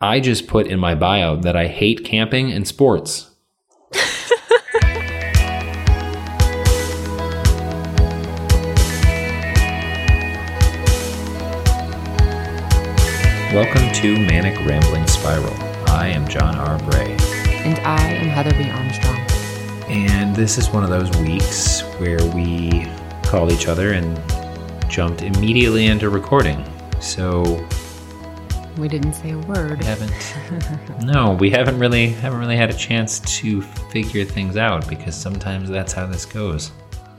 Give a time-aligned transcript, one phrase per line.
[0.00, 3.34] I just put in my bio that I hate camping and sports.
[13.52, 15.52] Welcome to Manic Rambling Spiral.
[15.88, 16.78] I am John R.
[16.88, 17.16] Bray.
[17.64, 18.70] And I am Heather B.
[18.70, 19.16] Armstrong.
[19.90, 22.86] And this is one of those weeks where we
[23.24, 24.16] called each other and
[24.88, 26.64] jumped immediately into recording.
[27.00, 27.66] So
[28.78, 29.80] We didn't say a word.
[29.80, 30.12] we haven't
[31.04, 35.68] No, we haven't really haven't really had a chance to figure things out because sometimes
[35.68, 36.70] that's how this goes.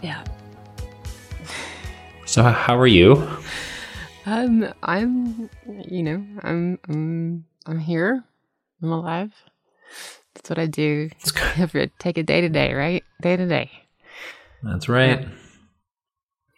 [0.01, 0.23] Yeah.
[2.25, 3.27] So how are you?
[4.25, 5.49] Um, I'm,
[5.85, 8.23] you know, I'm, I'm, I'm here.
[8.81, 9.33] I'm alive.
[10.35, 11.09] That's what I do.
[11.35, 13.03] I have to take it day to day, right?
[13.21, 13.69] Day to day.
[14.63, 15.27] That's right.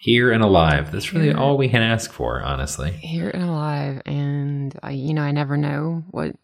[0.02, 0.92] Here and alive.
[0.92, 2.90] That's really all we can ask for, honestly.
[2.90, 4.02] Here and alive.
[4.08, 6.36] And I, you know, I never know what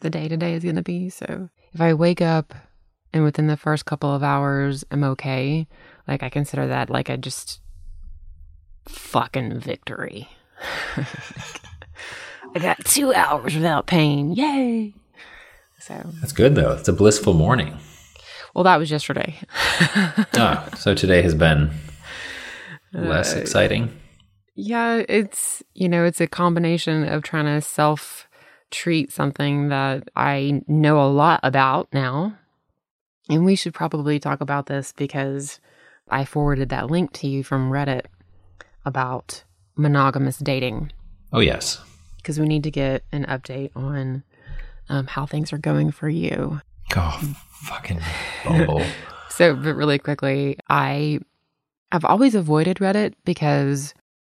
[0.00, 1.08] the day to day is going to be.
[1.08, 2.52] So if I wake up
[3.12, 5.68] and within the first couple of hours I'm okay,
[6.08, 7.60] like I consider that like a just
[8.88, 10.28] fucking victory.
[10.96, 14.32] I got two hours without pain.
[14.32, 14.92] Yay.
[15.78, 16.72] So, That's good though.
[16.72, 17.78] It's a blissful morning.
[18.56, 19.38] well, that was yesterday.
[20.34, 21.70] Ah, so today has been
[22.92, 23.90] less Uh, exciting.
[24.54, 28.26] Yeah, it's you know, it's a combination of trying to self
[28.70, 32.36] treat something that I know a lot about now.
[33.30, 35.60] And we should probably talk about this because
[36.08, 38.06] I forwarded that link to you from Reddit
[38.84, 39.44] about
[39.76, 40.92] monogamous dating
[41.32, 41.80] Oh yes.
[42.16, 44.22] because we need to get an update on
[44.88, 46.60] um, how things are going for you.
[46.96, 48.00] Oh, fucking
[48.44, 48.82] Bumble.
[49.30, 51.20] So, but really quickly, I
[51.90, 53.94] I've always avoided Reddit because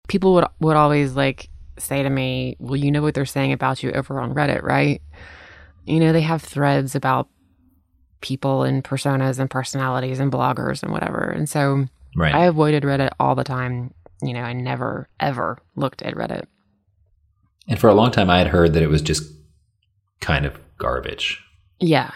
[0.09, 1.49] people would would always like
[1.79, 5.03] say to me, "Well, you know what they're saying about you over on Reddit, right?"
[5.85, 7.29] You know, they have threads about
[8.21, 11.23] people and personas and personalities and bloggers and whatever.
[11.23, 11.87] And so
[12.17, 12.35] right.
[12.35, 13.93] I avoided Reddit all the time.
[14.23, 16.45] You know, I never ever looked at Reddit.
[17.69, 19.25] and for a long time I had heard that it was just
[20.21, 21.43] kind of garbage.
[21.81, 22.13] Yeah.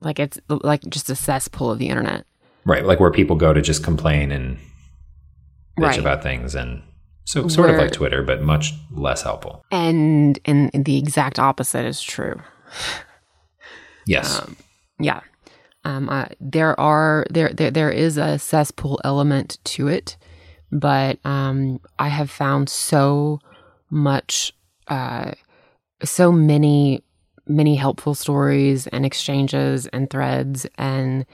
[0.00, 2.24] Like it's like just a cesspool of the internet.
[2.64, 4.56] Right, like where people go to just complain and
[5.78, 5.98] bitch Right.
[5.98, 6.82] about things and
[7.24, 9.64] so sort of like Twitter, but much less helpful.
[9.70, 12.40] And and the exact opposite is true.
[14.06, 14.40] Yes.
[14.40, 14.56] Um,
[14.98, 15.20] yeah.
[15.84, 20.16] Um, uh, there are there, there there is a cesspool element to it,
[20.70, 23.40] but um, I have found so
[23.90, 24.52] much,
[24.88, 25.32] uh,
[26.04, 27.02] so many
[27.52, 31.26] many helpful stories and exchanges and threads, and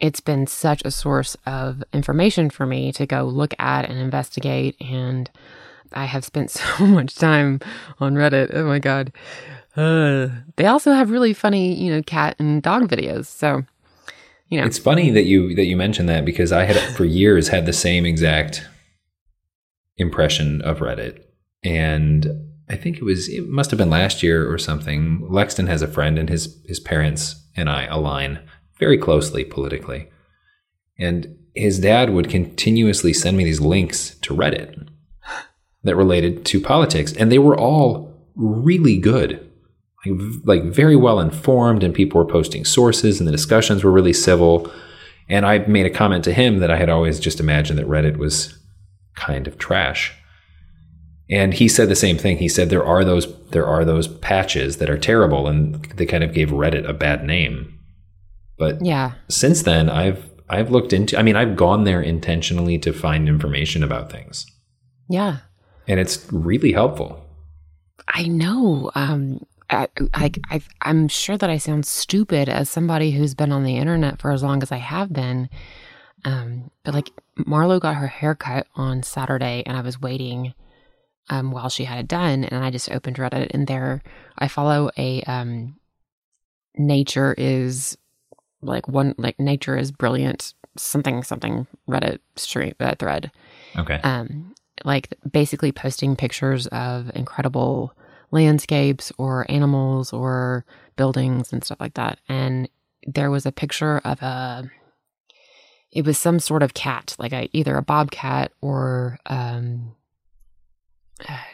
[0.00, 4.76] it's been such a source of information for me to go look at and investigate.
[4.80, 5.30] And
[5.92, 7.60] I have spent so much time
[8.00, 8.50] on Reddit.
[8.54, 9.12] Oh my god.
[9.76, 13.26] Uh, they also have really funny, you know, cat and dog videos.
[13.26, 13.64] So,
[14.48, 17.48] you know, It's funny that you that you mentioned that because I had for years
[17.48, 18.66] had the same exact
[19.96, 21.24] impression of Reddit,
[21.64, 22.26] and
[22.68, 25.26] I think it was it must have been last year or something.
[25.30, 28.40] Lexton has a friend, and his his parents and I align
[28.78, 30.08] very closely politically,
[30.98, 34.88] and his dad would continuously send me these links to Reddit
[35.84, 39.50] that related to politics, and they were all really good
[40.06, 44.12] like, like very well informed and people were posting sources and the discussions were really
[44.12, 44.70] civil.
[45.28, 48.16] And i made a comment to him that i had always just imagined that reddit
[48.16, 48.58] was
[49.14, 50.12] kind of trash
[51.30, 52.38] and he said the same thing.
[52.38, 56.24] He said there are those there are those patches that are terrible and they kind
[56.24, 57.78] of gave reddit a bad name.
[58.58, 62.92] But yeah, since then i've i've looked into i mean i've gone there intentionally to
[62.92, 64.46] find information about things.
[65.08, 65.38] Yeah,
[65.88, 67.20] and it's really helpful.
[68.08, 68.90] I know.
[68.94, 73.76] Um, I, I, I'm sure that I sound stupid as somebody who's been on the
[73.76, 75.48] internet for as long as I have been.
[76.24, 80.54] Um, but like Marlo got her hair cut on Saturday, and I was waiting
[81.30, 84.02] um, while she had it done, and I just opened Reddit, and there
[84.38, 85.76] I follow a um,
[86.76, 87.96] nature is
[88.62, 93.30] like one like nature is brilliant something something Reddit stream uh, thread.
[93.76, 94.54] okay Um,
[94.84, 97.94] like basically posting pictures of incredible
[98.30, 100.64] landscapes or animals or
[100.96, 102.18] buildings and stuff like that.
[102.28, 102.68] And
[103.06, 104.70] there was a picture of a
[105.92, 109.94] it was some sort of cat, like a, either a bobcat or um,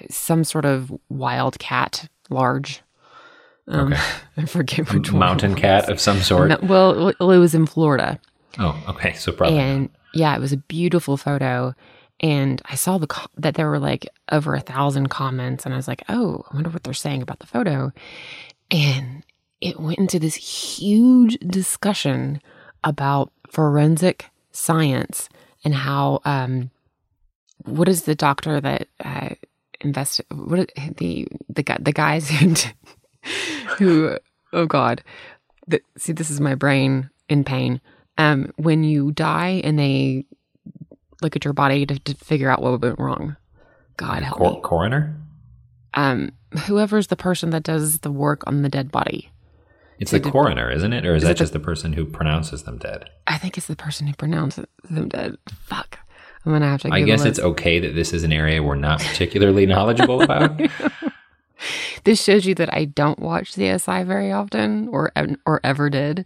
[0.09, 2.83] some sort of wild cat, large.
[3.69, 4.03] Um, Okay.
[4.37, 5.21] I forget which one.
[5.21, 6.49] mountain cat of some sort.
[6.49, 8.19] No, well, well, it was in Florida,
[8.59, 9.13] Oh, okay.
[9.15, 9.59] So probably.
[9.59, 11.75] and yeah, it was a beautiful photo.
[12.23, 15.77] And I saw the co- that there were like over a thousand comments, and I
[15.77, 17.93] was like, "Oh, I wonder what they're saying about the photo."
[18.71, 19.25] And
[19.61, 22.43] it went into this huge discussion
[22.85, 25.29] about forensic science
[25.65, 26.71] and how um,
[27.65, 29.31] what is the doctor that uh,
[29.83, 30.67] invest what are-
[30.99, 32.55] the the guy the guys who
[33.79, 34.17] who
[34.53, 35.03] oh god
[35.67, 37.81] the, see this is my brain in pain
[38.19, 40.25] um when you die and they
[41.23, 43.37] look at your body to, to figure out what went wrong
[43.97, 45.17] god help Cor- me coroner?
[45.95, 46.33] um
[46.67, 49.31] whoever's the person that does the work on the dead body
[50.01, 51.05] It's the coroner, isn't it?
[51.07, 53.09] Or is, Is that the- just the person who pronounces them dead?
[53.27, 55.99] i think it's the person who pronounces them dead fuck
[56.45, 57.29] i'm gonna have to I guess it.
[57.29, 60.61] it's okay that this is an area we're not particularly knowledgeable about.
[62.05, 65.13] this shows you that i don't watch csi very often or
[65.47, 66.25] or ever did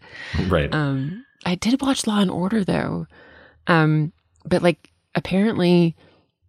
[0.48, 0.72] right.
[0.74, 3.06] Um, I did watch Law and Order though,
[3.66, 4.12] um,
[4.44, 5.94] but like apparently,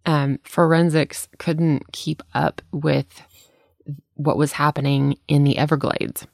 [0.06, 3.22] um, forensics couldn't keep up with
[4.14, 6.26] what was happening in the Everglades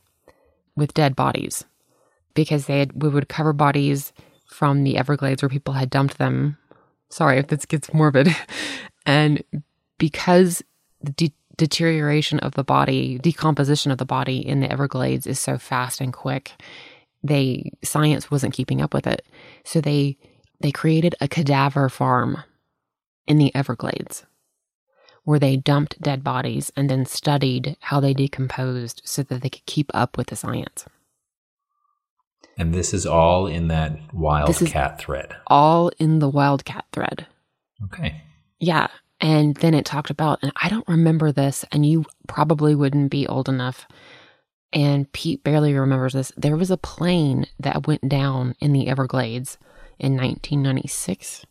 [0.76, 1.64] with dead bodies
[2.34, 4.12] because they had we would cover bodies
[4.46, 6.56] from the Everglades where people had dumped them.
[7.12, 8.34] Sorry if this gets morbid,
[9.06, 9.42] and
[9.98, 10.62] because
[11.00, 15.58] the de- deterioration of the body, decomposition of the body in the Everglades is so
[15.58, 16.52] fast and quick
[17.22, 19.24] they science wasn't keeping up with it.
[19.64, 20.18] So they
[20.60, 22.42] they created a cadaver farm
[23.26, 24.24] in the everglades
[25.24, 29.66] where they dumped dead bodies and then studied how they decomposed so that they could
[29.66, 30.84] keep up with the science
[32.58, 35.34] and this is all in that wildcat thread.
[35.46, 37.26] all in the wildcat thread.
[37.84, 38.22] Okay.
[38.60, 38.88] yeah.
[39.20, 43.26] And then it talked about and i don't remember this and you probably wouldn't be
[43.26, 43.86] old enough
[44.72, 46.32] and pete barely remembers this.
[46.36, 49.58] There was a plane that went down in the everglades
[49.98, 51.44] in 1996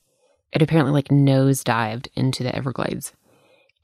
[0.52, 3.14] it apparently like nosedived into the everglades.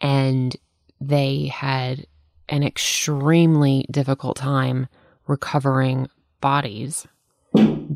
[0.01, 0.55] And
[0.99, 2.05] they had
[2.49, 4.87] an extremely difficult time
[5.27, 6.09] recovering
[6.41, 7.07] bodies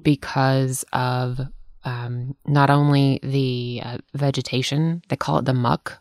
[0.02, 1.40] because of
[1.84, 6.00] um, not only the uh, vegetation, they call it the muck.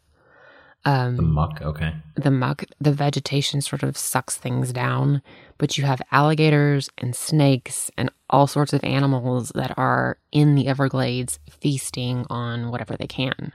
[0.87, 1.61] Um, The muck.
[1.61, 1.93] Okay.
[2.17, 5.21] the muck, the vegetation sort of sucks things down,
[5.59, 10.67] but you have alligators and snakes and all sorts of animals that are in the
[10.69, 13.53] Everglades feasting on whatever they can.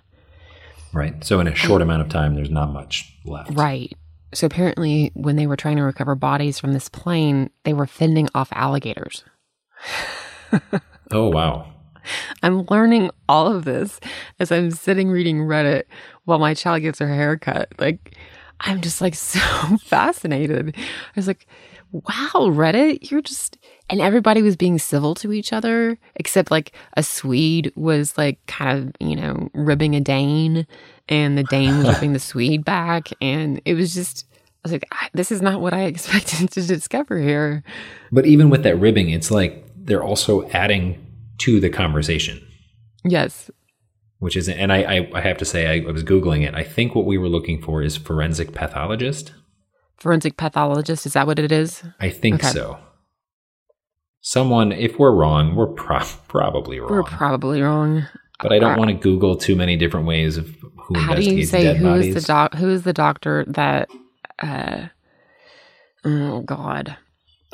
[0.93, 1.23] Right.
[1.23, 3.51] So in a short amount of time, there's not much left.
[3.57, 3.91] Right.
[4.35, 8.27] So apparently, when they were trying to recover bodies from this plane, they were fending
[8.35, 9.23] off alligators.
[11.11, 11.71] Oh wow.
[12.43, 13.99] I'm learning all of this
[14.39, 15.83] as I'm sitting reading Reddit
[16.25, 17.69] while my child gets her hair cut.
[17.79, 18.17] Like,
[18.59, 19.39] I'm just like so
[19.77, 20.75] fascinated.
[20.77, 20.81] I
[21.15, 21.47] was like,
[21.91, 23.57] wow, Reddit, you're just.
[23.89, 28.79] And everybody was being civil to each other, except like a Swede was like kind
[28.89, 30.65] of, you know, ribbing a Dane,
[31.07, 33.09] and the Dane was ripping the Swede back.
[33.21, 36.61] And it was just, I was like, I, this is not what I expected to
[36.65, 37.63] discover here.
[38.11, 41.05] But even with that ribbing, it's like they're also adding
[41.39, 42.41] to the conversation,
[43.03, 43.51] Yes.
[44.17, 46.55] which is, and I, I, I have to say, I, I was Googling it.
[46.55, 49.33] I think what we were looking for is forensic pathologist.
[49.97, 51.83] Forensic pathologist, is that what it is?
[51.99, 52.47] I think Okay.
[52.47, 52.79] so.
[54.27, 56.89] Someone, if we're wrong, we're pro- probably wrong.
[56.89, 58.07] We're probably wrong.
[58.41, 61.21] but I don't uh, want to Google too many different ways of who How do
[61.21, 62.13] you say dead who is bodies.
[62.15, 62.55] the doc?
[62.55, 63.87] Who is the doctor that?
[64.39, 64.87] uh
[66.03, 66.97] Oh God,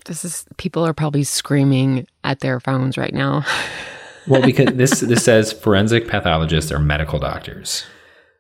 [0.06, 3.46] this is people are probably screaming at their phones right now.
[4.28, 7.84] well, because this this says forensic pathologists are medical doctors.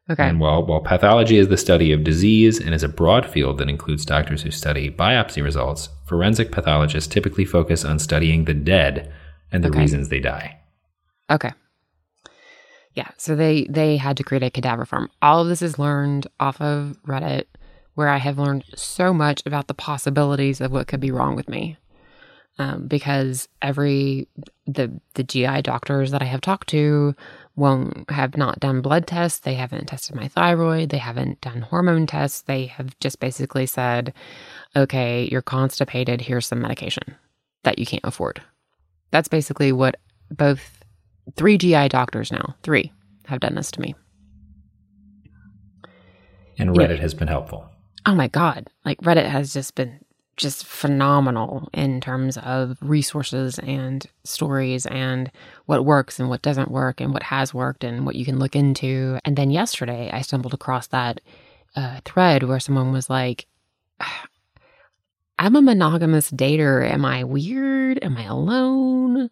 [0.10, 3.58] Okay, And while, while pathology is the study of disease and is a broad field
[3.60, 9.12] that includes doctors who study biopsy results, forensic pathologists typically focus on studying the dead
[9.52, 9.80] and the Okay.
[9.80, 10.58] reasons they die.
[11.30, 11.52] okay,
[12.94, 13.10] yeah.
[13.18, 15.10] So they they had to create a cadaver farm.
[15.22, 17.46] All of this is learned off of Reddit,
[17.96, 21.48] where I have learned so much about the possibilities of what could be wrong with
[21.48, 21.78] me.
[22.60, 24.28] um, because every
[24.68, 27.16] the the GI doctors that I have talked to
[27.56, 29.40] won't have not done blood tests.
[29.40, 30.90] They haven't tested my thyroid.
[30.90, 32.42] They haven't done hormone tests.
[32.42, 34.14] They have just basically said,
[34.76, 36.22] "Okay, you're constipated.
[36.22, 37.16] Here's some medication
[37.64, 38.42] that you can't afford."
[39.12, 39.96] That's basically what
[40.30, 40.84] both
[41.36, 42.92] three GI doctors now three
[43.26, 43.96] have done this to me.
[46.58, 46.72] And.
[46.76, 47.66] Reddit has been helpful.
[48.06, 50.00] oh my god like reddit has just been
[50.38, 55.32] just phenomenal in terms of resources and stories and
[55.66, 58.56] what works and what doesn't work and what has worked and what you can look
[58.56, 59.20] into.
[59.26, 61.22] And then yesterday i stumbled across that
[61.76, 63.46] uh, thread where someone was like
[65.40, 66.90] i'm a monogamous dater.
[66.90, 68.00] Am i weird?
[68.02, 69.30] Am i alone?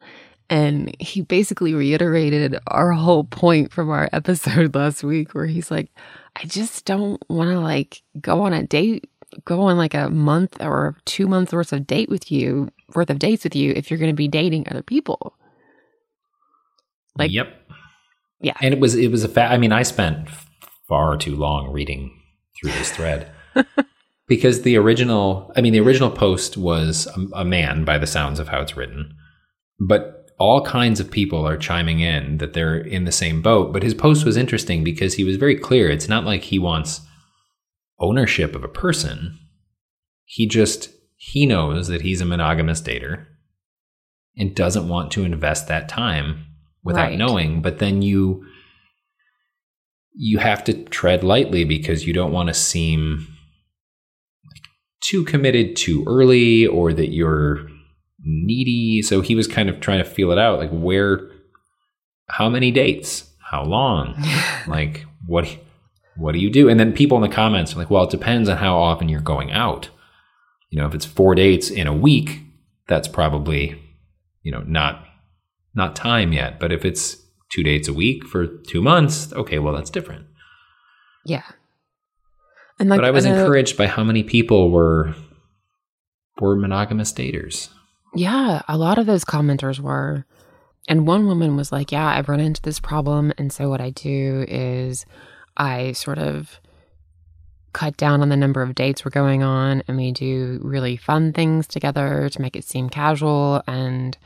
[0.51, 5.91] And he basically reiterated our whole point from our episode last week where he's like
[6.36, 9.10] I just don't want to like go on a date,
[9.45, 13.19] go on like a month or two months worth of date with you, worth of
[13.19, 15.36] dates with you if you're going to be dating other people.
[17.17, 17.55] Like- yep.
[18.41, 18.53] Yeah.
[18.62, 20.29] And it was it was a fa- I mean, I spent
[20.88, 22.17] far too long reading
[22.59, 23.29] through this thread
[24.27, 28.39] because the original, I mean, the original post was a, a man by the sounds
[28.39, 29.13] of how it's written,
[29.79, 33.74] but all kinds of people are chiming in that they're in the same boat.
[33.74, 35.89] But his post was interesting because he was very clear.
[35.89, 37.01] It's not like he wants
[38.00, 39.38] ownership of a person.
[40.25, 43.25] He just he knows that he's a monogamous dater
[44.38, 46.46] and doesn't want to invest that time
[46.84, 47.18] without Right.
[47.18, 47.62] knowing.
[47.62, 48.46] But then you
[50.13, 53.27] you have to tread lightly because you don't want to seem
[54.51, 54.63] like
[55.01, 57.68] too committed too early or that you're
[58.24, 59.01] needy.
[59.01, 61.29] So he was kind of trying to feel it out like where
[62.29, 63.25] how many dates?
[63.41, 64.15] How long?
[64.68, 65.48] like what
[66.20, 66.70] what do you do?
[66.70, 69.22] And then people in the comments are like, well, it depends on how often you're
[69.22, 69.90] going out.
[70.70, 72.42] You know, if it's four dates in a week,
[72.88, 73.82] that's probably,
[74.44, 75.06] you know, not
[75.74, 76.60] not time yet.
[76.60, 77.18] But if it's
[77.52, 80.26] two dates a week for two months, okay, well that's different.
[81.26, 81.44] Yeah.
[82.80, 85.16] And like, but I was encouraged by how many people were
[86.40, 87.70] were monogamous daters.
[88.16, 90.26] Yeah, a lot of those commenters were.
[90.88, 93.32] And one woman was like, Yeah, I've run into this problem.
[93.38, 95.06] And so what I do is
[95.60, 96.60] I sort of
[97.74, 101.34] cut down on the number of dates we're going on and we do really fun
[101.34, 103.62] things together to make it seem casual.
[103.68, 104.18] And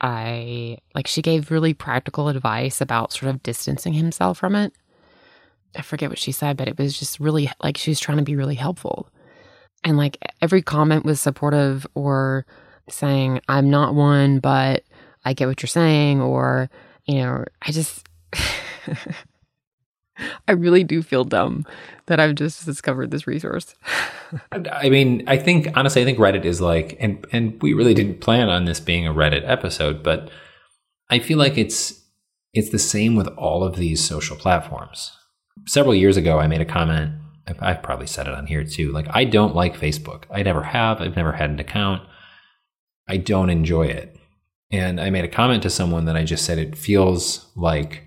[0.00, 4.72] I, like, she gave really practical advice about sort of distancing himself from it.
[5.76, 8.24] I forget what she said, but it was just really like she was trying to
[8.24, 9.08] be really helpful.
[9.84, 12.44] And like every comment was supportive or
[12.88, 14.82] saying, I'm not one, but
[15.24, 16.70] I get what you're saying, or,
[17.06, 18.08] you know, I just,
[20.48, 21.66] I really do feel dumb
[22.06, 23.74] that I've just discovered this resource.
[24.52, 28.20] I mean, I think honestly, I think Reddit is like, and and we really didn't
[28.20, 30.30] plan on this being a Reddit episode, but
[31.08, 32.00] I feel like it's
[32.52, 35.12] it's the same with all of these social platforms.
[35.66, 37.12] Several years ago, I made a comment.
[37.60, 38.92] I've- probably said it on here too.
[38.92, 40.24] Like, I don't like Facebook.
[40.30, 41.00] I never have.
[41.00, 42.02] I've never had an account.
[43.08, 44.16] I don't enjoy it.
[44.70, 48.04] And I made a comment to someone that I just said it feels like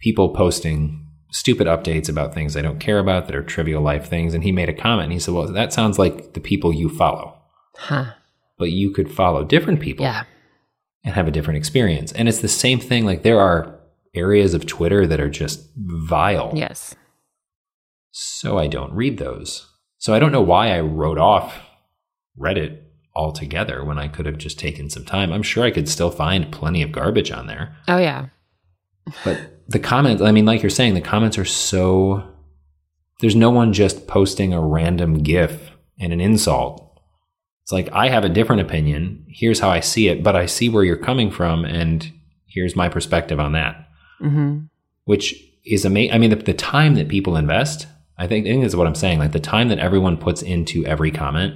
[0.00, 0.99] people posting
[1.30, 4.34] stupid updates about things I don't care about that are trivial life things.
[4.34, 6.88] And he made a comment and he said, Well, that sounds like the people you
[6.88, 7.36] follow,
[7.76, 8.12] Huh.
[8.58, 10.24] but you could follow different people Yeah.
[11.04, 12.12] and have a different experience.
[12.12, 13.04] And it's the same thing.
[13.04, 13.78] Like there are
[14.14, 16.52] areas of Twitter that are just vile.
[16.54, 16.94] Yes.
[18.10, 19.68] So I don't read those.
[19.98, 21.60] So I don't know why I wrote off
[22.38, 22.78] Reddit
[23.14, 25.32] altogether when I could have just taken some time.
[25.32, 27.76] I'm sure I could still find plenty of garbage on there.
[27.86, 28.26] Oh, yeah.
[29.24, 29.38] But
[29.68, 32.26] the comments, I mean, like you're saying, the comments are so.
[33.20, 36.98] There's no one just posting a random GIF and an insult.
[37.62, 39.26] It's like, I have a different opinion.
[39.28, 42.10] Here's how I see it, but I see where you're coming from, and
[42.46, 43.88] here's my perspective on that,
[44.18, 44.60] hmm
[45.04, 46.12] which is amazing.
[46.12, 48.94] I mean, the, the time that people invest, I think, I think that's what I'm
[48.94, 49.18] saying.
[49.18, 51.54] Like the time that everyone puts into every comment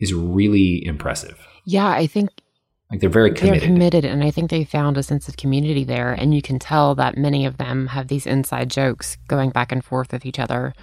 [0.00, 1.38] is really impressive.
[1.64, 1.88] Yeah.
[1.88, 2.30] I think
[2.94, 3.60] Like they're very committed.
[3.60, 6.12] They're committed, and I think they found a sense of community there.
[6.12, 9.84] And you can tell that many of them have these inside jokes going back and
[9.84, 10.74] forth with each other.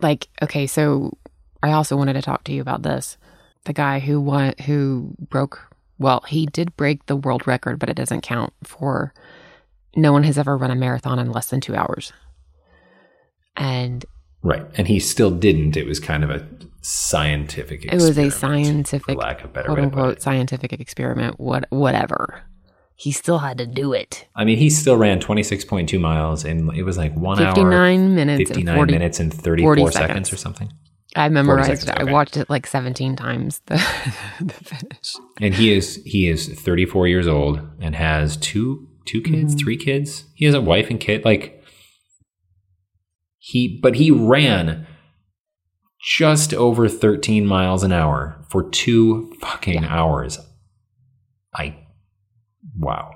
[0.00, 1.18] Like, okay, so
[1.62, 3.18] I also wanted to talk to you about this.
[3.64, 5.60] The guy who won, who broke,
[5.98, 9.12] well, he did break the world record, but it doesn't count for.
[9.94, 12.14] No one has ever run a marathon in less than two hours.
[13.58, 14.06] And
[14.42, 14.64] Right.
[14.76, 15.76] And he still didn't.
[15.76, 16.46] It was kind of a
[16.82, 21.38] scientific it was a scientific, for lack of a better quote way unquote, scientific experiment.
[21.38, 22.42] What, whatever.
[22.96, 24.26] He still had to do it.
[24.36, 28.50] I mean, he still ran 26.2 miles and it was like one hour, 59 minutes
[28.50, 29.94] 59 and 40 minutes and 34 seconds.
[29.94, 30.32] seconds.
[30.32, 30.72] or something.
[31.14, 32.08] I memorized seconds, it.
[32.08, 33.74] I watched it like 17 times the,
[34.40, 35.14] the finish.
[35.40, 39.58] And he is he is 34 years old and has two two kids, Mhm.
[39.60, 40.24] three kids.
[40.34, 41.24] He has a wife and kid.
[41.24, 41.61] Like
[43.44, 44.86] he, but he ran
[46.00, 49.88] just over 13 miles an hour for two fucking Yeah.
[49.88, 50.38] hours.
[51.54, 51.76] I,
[52.78, 53.10] wow.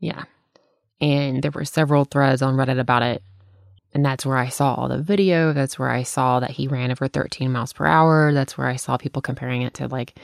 [0.00, 0.24] Yeah.
[1.00, 3.22] And there were several threads on Reddit about it.
[3.94, 5.52] and that's where I saw all the video.
[5.54, 8.34] That's where I saw that he ran over 13 miles per hour.
[8.34, 10.18] That's where I saw people comparing it to like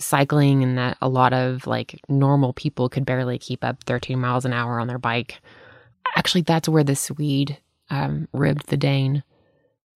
[0.00, 4.44] cycling and that a lot of like normal people could barely keep up 13 miles
[4.46, 5.40] an hour on their bike.
[6.16, 7.58] Actually, that's where the Swede
[7.92, 9.22] um, ribbed the Dane.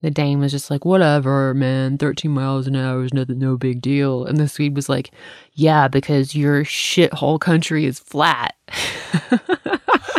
[0.03, 3.81] The Dane was just like, whatever, man, 13 miles an hour is nothing, no big
[3.81, 4.27] deal.
[4.27, 5.11] And the Swede was like,
[5.55, 8.55] yeah, because your shithole country is flat.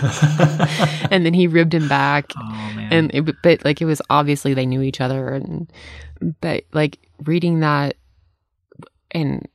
[1.12, 2.32] and then he ribbed him back.
[2.36, 2.92] Oh man.
[2.92, 5.30] And it, but like it was obviously they knew each other.
[5.30, 5.72] And
[6.42, 7.96] but like reading that
[9.12, 9.48] and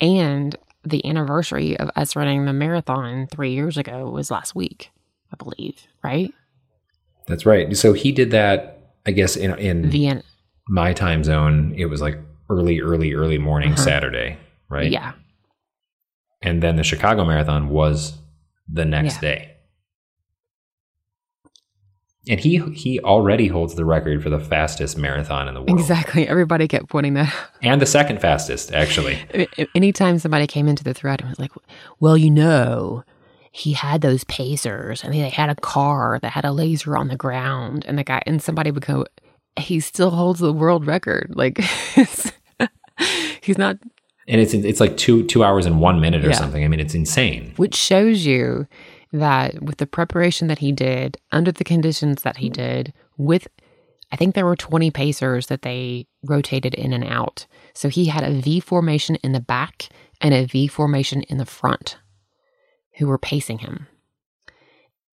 [0.00, 4.90] and the anniversary of us running the marathon three years ago was last week,
[5.30, 6.32] I believe, right?
[7.30, 7.76] That's right.
[7.76, 8.76] So he did that.
[9.06, 10.22] I guess in in Vienna.
[10.68, 12.18] my time zone, it was like
[12.50, 13.82] early, early, early morning Uh-huh.
[13.82, 14.36] Saturday,
[14.68, 14.90] right?
[14.90, 15.12] Yeah.
[16.42, 18.18] And then the Chicago Marathon was
[18.68, 19.20] the next Yeah.
[19.20, 19.46] day.
[22.28, 25.80] And he he already holds the record for the fastest marathon in the world.
[25.80, 26.28] Exactly.
[26.28, 27.48] Everybody kept pointing that out.
[27.62, 29.18] And the second fastest, actually.
[29.74, 31.52] Anytime somebody came into the thread and was like,
[31.98, 33.02] well, you know,
[33.50, 37.16] he had those pacers and they had a car that had a laser on the
[37.16, 37.84] ground.
[37.86, 39.06] And the guy, and somebody would go,
[39.58, 41.32] he still holds the world record.
[41.34, 41.58] Like,
[43.42, 43.78] he's not,
[44.28, 46.34] And it's it's like two two hours and one minute or Yeah.
[46.36, 46.64] something.
[46.64, 47.52] I mean, it's insane.
[47.56, 48.66] which shows you
[49.12, 53.48] that with the preparation that he did, under the conditions that he did, with,
[54.12, 57.46] I think there were 20 pacers that they rotated in and out.
[57.74, 59.88] So he had a V formation in the back
[60.20, 61.96] and a V formation in the front
[63.00, 63.86] who were pacing him.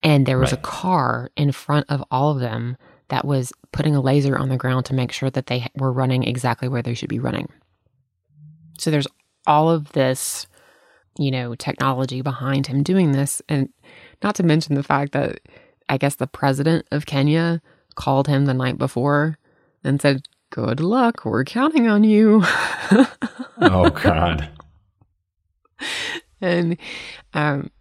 [0.03, 2.77] And there was a car in front of all of them
[3.08, 6.24] that was putting a laser on the ground to make sure that they were running
[6.24, 7.50] exactly where they should be running.
[8.77, 9.08] So there's
[9.48, 10.46] all of this,
[11.17, 13.41] you know, technology behind him doing this.
[13.50, 13.70] And
[14.22, 15.39] not to mention the fact that
[15.89, 17.62] I guess the president of Kenya
[17.96, 19.38] called him the night before
[19.84, 21.25] and said, Good luck.
[21.25, 22.44] We're counting on you.
[23.60, 24.50] Oh God.
[26.41, 26.78] and
[27.34, 27.71] um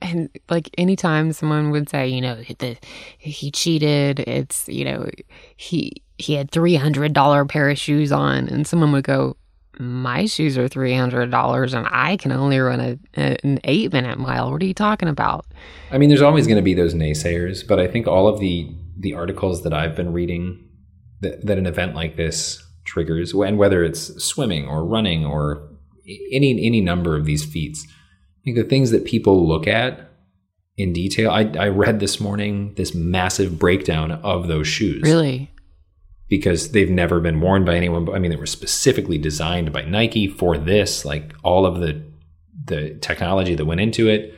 [0.00, 2.76] and like anytime someone would say you know the
[3.18, 5.08] he cheated it's you know
[5.56, 9.36] he he had $300 pair of shoes on and someone would go
[9.78, 12.98] my shoes are $300 and i can only run a,
[13.44, 14.50] an 8 minute mile.
[14.50, 15.46] What are you talking about?
[15.90, 18.74] I mean, there's always going to be those naysayers, but I think all of the
[19.00, 20.68] the articles that I've been reading
[21.20, 25.68] that, that an event like this triggers, and whether it's swimming or running or
[26.32, 27.86] any any number of these feats,
[28.54, 30.10] think the things that people look at
[30.76, 31.30] in detail.
[31.30, 35.50] I, I read this morning this massive breakdown of those shoes, really
[36.28, 38.08] because they've never been worn by anyone.
[38.14, 42.02] I mean, they were specifically designed by Nike for this, like all of the
[42.64, 44.34] the technology that went into it.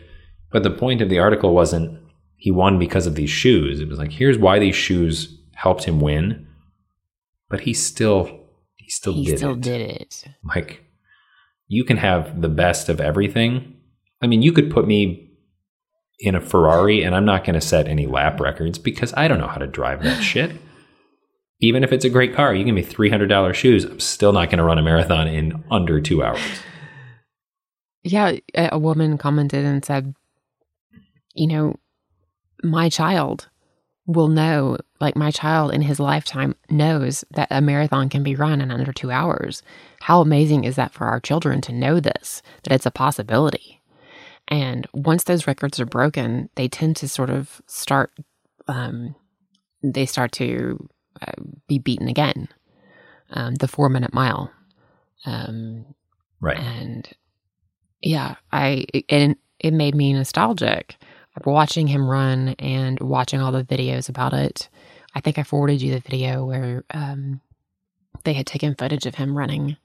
[0.52, 2.00] But the point of the article wasn't
[2.36, 3.80] he won because of these shoes.
[3.80, 6.46] It was like here's why these shoes helped him win,
[7.48, 8.46] but he still
[8.76, 9.60] he still he did still it.
[9.60, 10.84] did it Like
[11.68, 13.76] you can have the best of everything.
[14.22, 15.30] I mean, you could put me
[16.18, 19.38] in a Ferrari and I'm not going to set any lap records because I don't
[19.38, 20.52] know how to drive that shit.
[21.60, 24.58] Even if it's a great car, you give me $300 shoes, I'm still not going
[24.58, 26.40] to run a marathon in under 2 hours.
[28.02, 30.14] Yeah, a woman commented and said,
[31.34, 31.76] you know,
[32.62, 33.48] my child
[34.06, 38.60] will know, like my child in his lifetime knows that a marathon can be run
[38.60, 39.62] in under two hours.
[40.00, 43.79] How amazing is that for our children to know this, that it's a possibility?
[44.50, 48.12] And once those records are broken, they tend to sort of start,
[48.66, 49.14] um,
[49.82, 50.88] they start to
[51.22, 51.32] uh,
[51.68, 52.48] be beaten again.
[53.30, 54.50] Um, the four minute mile.
[55.24, 55.86] Um,
[56.40, 56.58] Right.
[56.58, 57.08] and
[58.00, 60.96] yeah, I and it made me nostalgic.
[61.44, 64.68] Watching him run and watching all the videos about it.
[65.14, 67.40] I think I forwarded you the video where um,
[68.24, 69.76] they had taken footage of him running,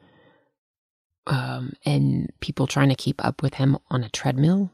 [1.28, 4.72] um, and people trying to keep up with him on a treadmill,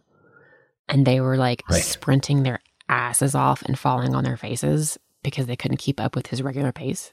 [0.90, 1.82] and they were like Right.
[1.82, 2.60] sprinting their
[2.90, 6.72] asses off and falling on their faces because they couldn't keep up with his regular
[6.72, 7.12] pace.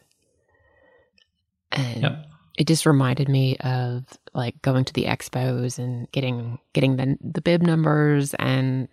[1.70, 2.27] And Yep.
[2.59, 7.40] it just reminded me of like going to the expos and getting getting the the
[7.40, 8.88] bib numbers and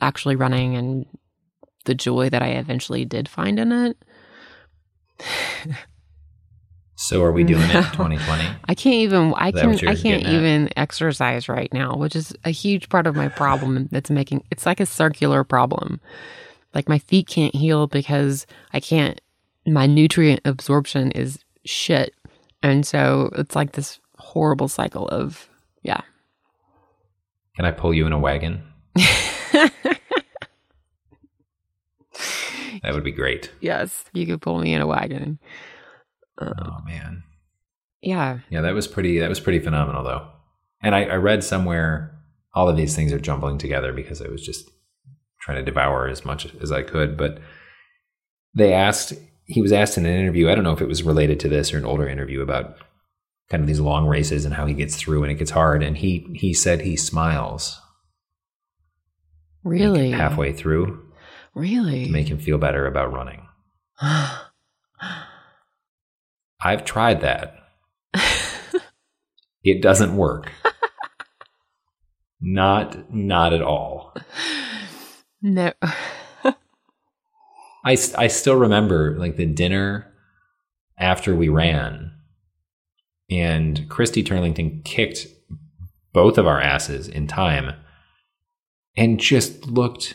[0.00, 1.06] actually running and
[1.86, 3.96] the joy that I eventually did find in it.
[7.00, 8.44] So are we doing it in 2020?
[8.64, 10.32] I can't even I can I can't at?
[10.32, 14.66] even exercise right now, which is a huge part of my problem that's making it's
[14.66, 16.00] like a circular problem.
[16.74, 19.20] Like my feet can't heal because I can't
[19.64, 22.14] my nutrient absorption is shit.
[22.64, 25.48] And so it's like this horrible cycle of
[25.82, 26.00] yeah.
[27.54, 28.64] Can I pull you in a wagon?
[32.82, 33.50] That would be great.
[33.60, 35.40] Yes, you could pull me in a wagon.
[36.40, 37.22] Oh um, man.
[38.00, 38.38] Yeah.
[38.50, 40.28] Yeah, that was pretty that was pretty phenomenal though.
[40.82, 42.14] And I, I read somewhere
[42.54, 44.70] all of these things are jumbling together because I was just
[45.40, 47.16] trying to devour as much as I could.
[47.16, 47.40] But
[48.54, 49.14] they asked
[49.46, 51.72] he was asked in an interview, I don't know if it was related to this
[51.72, 52.76] or an older interview about
[53.50, 55.82] kind of these long races and how he gets through and it gets hard.
[55.82, 57.80] And he he said he smiles
[59.64, 60.10] like, Really?
[60.10, 61.02] halfway through
[61.54, 62.06] Really?
[62.06, 63.46] to make him feel better about running.
[66.60, 67.54] I've tried that.
[69.64, 70.50] it doesn't work.
[72.40, 74.14] not not at all.
[75.42, 75.72] no.
[77.84, 80.12] I, I still remember like the dinner
[80.98, 82.12] after we ran
[83.30, 85.26] and Christy Turlington kicked
[86.12, 87.74] both of our asses in time
[88.96, 90.14] and just looked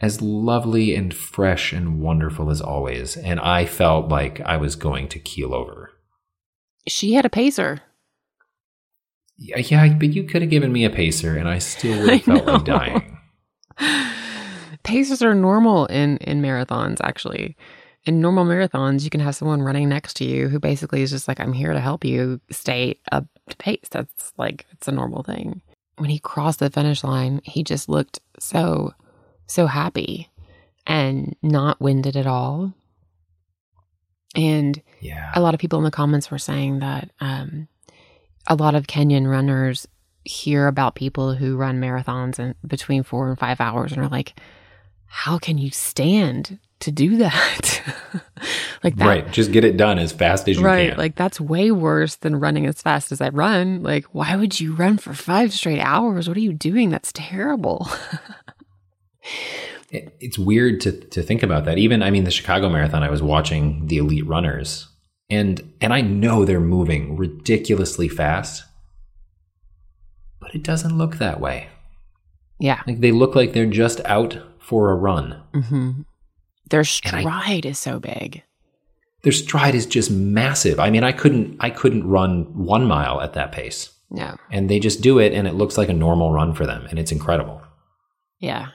[0.00, 5.08] as lovely and fresh and wonderful as always and I felt like I was going
[5.08, 5.90] to keel over.
[6.86, 7.82] she had a pacer.
[9.38, 12.22] Yeah, yeah but you could have given me a pacer and I still would have
[12.22, 13.18] felt like dying.
[14.82, 17.56] Pacers are normal in in marathons actually.
[18.04, 21.26] In normal marathons, you can have someone running next to you who basically is just
[21.26, 25.24] like, "I'm here to help you stay up to pace." That's like it's a normal
[25.24, 25.60] thing.
[25.96, 28.94] When he crossed the finish line, he just looked so
[29.46, 30.28] so happy
[30.86, 32.72] and not winded at all.
[34.34, 35.30] And Yeah.
[35.34, 37.68] a lot of people in the comments were saying that um,
[38.46, 39.86] a lot of Kenyan runners
[40.24, 44.38] hear about people who run marathons in between four and five hours and are like,
[45.06, 47.82] how can you stand to do that?
[48.84, 49.06] like that.
[49.06, 50.80] right, just get it done as fast as you right.
[50.80, 50.88] can.
[50.90, 50.98] Right.
[50.98, 53.82] Like that's way worse than running as fast as I run.
[53.82, 56.28] Like, why would you run for five straight hours?
[56.28, 56.90] What are you doing?
[56.90, 57.88] That's terrible.
[59.90, 61.78] it, it's weird to to think about that.
[61.78, 64.88] Even I mean, the Chicago Marathon, I was watching the elite runners,
[65.30, 68.64] and and I know they're moving ridiculously fast,
[70.40, 71.68] but it doesn't look that way.
[72.58, 72.82] yeah.
[72.86, 75.42] Like they look like they're just out for a run.
[75.54, 76.02] hmm
[76.70, 78.42] Their And I- stride is so big.
[79.22, 80.78] Their stride is just massive.
[80.78, 84.36] I mean, I couldn't I couldn't run one mile at that pace, No.
[84.52, 86.98] and they just do it, and it looks like a normal run for them, and
[86.98, 87.60] it's incredible.
[88.38, 88.68] Yeah.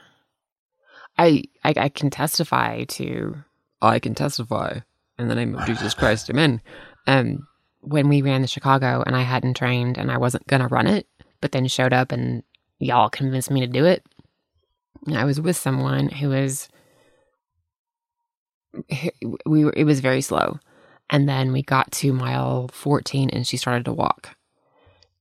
[1.22, 3.36] I, I I can testify to
[3.80, 4.80] I can testify
[5.18, 6.60] in the name of Jesus Christ, amen.
[7.06, 7.46] Um
[7.80, 11.06] when we ran the Chicago and I hadn't trained and I wasn't gonna run it,
[11.40, 12.42] but then showed up and
[12.80, 14.04] y'all convinced me to do it.
[15.06, 16.68] And I was with someone who was
[19.46, 20.58] we were it was very slow.
[21.08, 24.34] And then we got to mile 14 and she started to walk.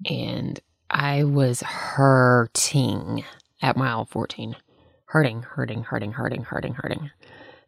[0.10, 0.60] And
[0.90, 3.24] I was hurting
[3.62, 4.56] at mile 14.
[5.12, 7.12] Hurting, hurting, hurting, hurting, hurting, hurting.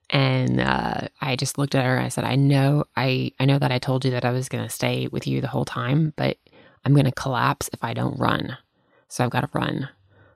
[0.10, 3.60] And uh, I just looked at her and I said, I know, I, I know
[3.60, 6.14] that I told you that I was going to stay with you the whole time,
[6.16, 6.38] but
[6.86, 8.58] I'm going to collapse if I don't run.
[9.10, 9.90] So I've got to run.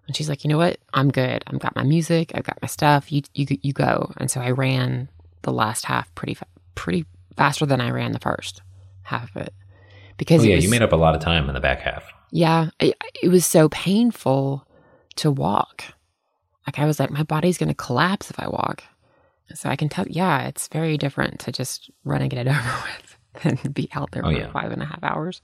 [0.08, 0.80] And she's like, you know what?
[0.94, 1.44] I'm good.
[1.48, 2.32] I've got my music.
[2.36, 3.12] I've got my stuff.
[3.12, 4.12] You, you, you go.
[4.18, 5.08] And so I ran
[5.44, 8.62] the last half pretty, fa- pretty faster than I ran the first
[9.04, 9.54] half of it.
[10.18, 12.04] Because Oh, yeah, was- you made up a lot of time in the back half.
[12.32, 14.66] yeah, it, it was so painful
[15.18, 15.84] to walk.
[16.68, 18.84] Like I was like, my body's going to collapse if I walk.
[19.56, 22.84] So I can tell, yeah, it's very different to just run and get it over
[22.86, 23.18] with
[23.64, 24.52] than be out there Oh, for yeah.
[24.52, 25.42] five and a half hours.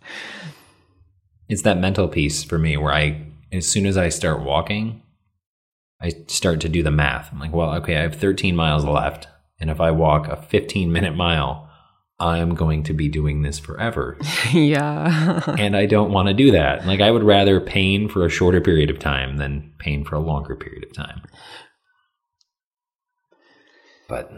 [1.47, 5.01] it's that mental piece for me where I, as soon as I start walking,
[6.01, 7.31] I start to do the math.
[7.31, 9.27] I'm like, well, okay, I have 13 miles left.
[9.59, 11.69] And if I walk a 15 minute mile,
[12.19, 14.17] I'm going to be doing this forever.
[14.53, 15.41] yeah.
[15.59, 16.85] and I don't want to do that.
[16.85, 20.19] Like, I would rather pain for a shorter period of time than pain for a
[20.19, 21.21] longer period of time.
[24.07, 24.31] But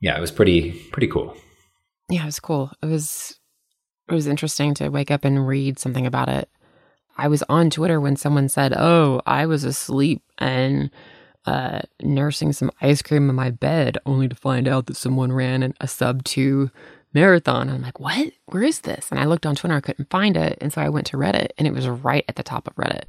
[0.00, 1.34] yeah, it was pretty, pretty cool.
[2.08, 2.70] yeah, it was cool.
[2.82, 3.38] It was,
[4.08, 6.48] it was interesting to wake up and read something about it.
[7.16, 10.90] I was on Twitter when someone said, "Oh, I was asleep and
[11.46, 15.62] uh, nursing some ice cream in my bed, only to find out that someone ran
[15.62, 16.70] an, a sub two
[17.12, 18.32] marathon." I'm like, "What?
[18.46, 20.88] Where is this?" And I looked on Twitter, I couldn't find it, and so I
[20.88, 23.04] went to Reddit, and it was right at the top of Reddit.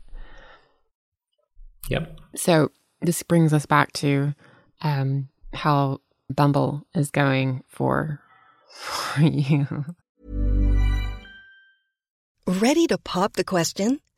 [1.90, 2.20] Yep.
[2.36, 4.34] So this brings us back to
[4.82, 8.22] um, how Bumble is going for
[8.72, 9.86] for you.
[12.48, 14.00] Ready to pop the question?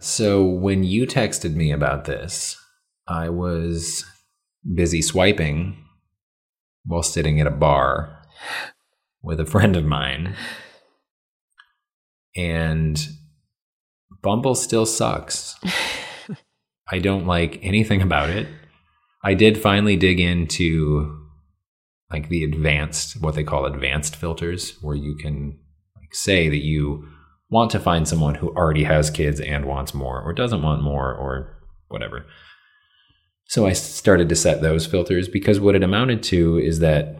[0.00, 2.56] So when you texted me about this,
[3.06, 4.02] I was
[4.74, 5.76] busy swiping
[6.86, 8.22] while sitting at a bar
[9.22, 10.34] with a friend of mine.
[12.34, 12.98] And
[14.22, 15.56] Bumble still sucks.
[16.90, 18.48] I don't like anything about it.
[19.22, 21.14] I did finally dig into
[22.10, 25.58] like the advanced, what they call advanced filters, where you can
[25.94, 27.06] like say that you
[27.50, 31.12] want to find someone who already has kids and wants more, or doesn't want more,
[31.12, 31.56] or
[31.88, 32.24] whatever.
[33.46, 37.16] So I started to set those filters because what it amounted to is that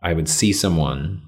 [0.00, 1.20] I would see someone,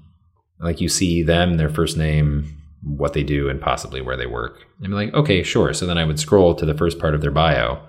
[0.59, 4.65] like you see them, their first name, what they do, and possibly where they work.
[4.79, 5.73] And be like, okay, sure.
[5.73, 7.85] So then I would scroll to the first part of their bio.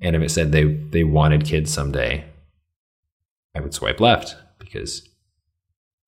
[0.00, 2.24] And if it said they, they wanted kids someday,
[3.54, 5.06] I would swipe left because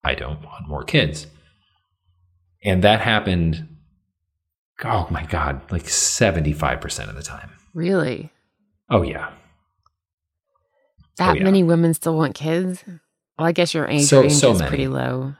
[0.03, 1.27] I don't want more kids.
[2.65, 3.67] And that happened,
[4.83, 7.51] oh my God, like 75% of the time.
[7.73, 8.31] Really?
[8.89, 9.31] Oh, yeah.
[11.17, 11.43] That Oh, yeah.
[11.43, 12.83] many women still want kids?
[13.37, 14.69] Well, I guess your age So- range so is many.
[14.69, 15.35] pretty low.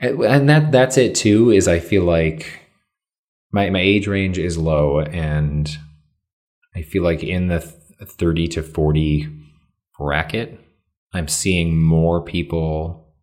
[0.00, 1.50] And that that's it too.
[1.50, 2.60] Is I feel like
[3.52, 5.70] my my age range is low, and
[6.74, 9.28] I feel like in the thirty to forty
[9.96, 10.60] bracket,
[11.14, 13.14] I'm seeing more people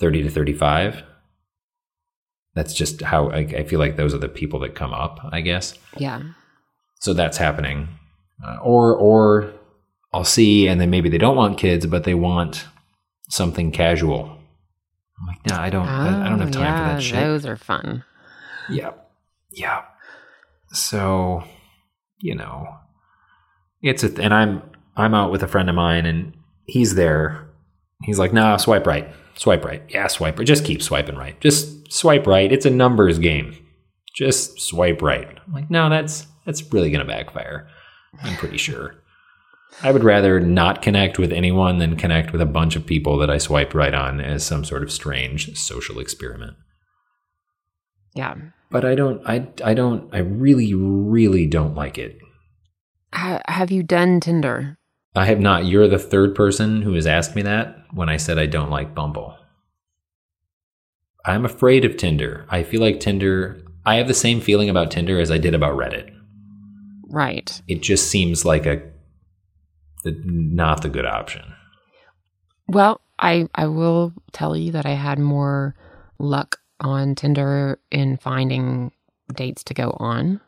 [0.00, 1.02] thirty to thirty five.
[2.56, 5.20] That's just how I, I feel like those are the people that come up.
[5.30, 6.22] I guess Yeah.
[6.98, 7.88] so that's happening,
[8.44, 9.52] uh, or or
[10.12, 12.66] I'll see, and then maybe they don't want kids, but they want
[13.28, 14.38] something casual.
[15.20, 15.86] I'm like, no, I don't.
[15.86, 17.14] I, I don't have Oh, time yeah, for that shit.
[17.20, 18.04] Those are fun.
[18.70, 18.90] Yeah.
[19.52, 19.82] Yeah.
[20.72, 21.44] So,
[22.18, 22.66] you know,
[23.82, 24.62] it's a, and I'm,
[24.96, 26.34] I'm out with a friend of mine and
[26.66, 27.48] he's there.
[28.02, 29.08] He's like, nah, swipe right.
[29.36, 29.82] Swipe right.
[29.88, 30.46] Yeah, swipe right.
[30.46, 31.38] Just keep swiping right.
[31.40, 32.50] Just swipe right.
[32.50, 33.54] It's a numbers game.
[34.14, 35.28] Just swipe right.
[35.46, 37.68] I'm like, no, that's, that's really going to backfire.
[38.22, 38.94] I'm pretty sure.
[39.82, 43.28] I would rather not connect with anyone than connect with a bunch of people that
[43.28, 46.56] I swiped right on as some sort of strange social experiment
[48.14, 48.36] Yeah.
[48.70, 49.20] but I don't.
[49.28, 50.08] I I don't.
[50.14, 52.16] I really, really don't like it.
[53.12, 54.78] Ha- have you done Tinder?
[55.16, 55.64] I have not.
[55.64, 58.94] You're the third person who has asked me that when I said I don't like
[58.94, 59.36] Bumble.
[61.24, 62.46] I'm afraid of Tinder.
[62.50, 63.62] I feel like Tinder.
[63.84, 66.12] I have the same feeling about Tinder as I did about Reddit.
[67.08, 67.60] Right.
[67.66, 68.82] It just seems like a
[70.04, 71.42] not the good option.
[72.68, 75.74] Well, I I will tell you that I had more
[76.18, 78.92] luck on Tinder in finding
[79.34, 80.40] dates to go on.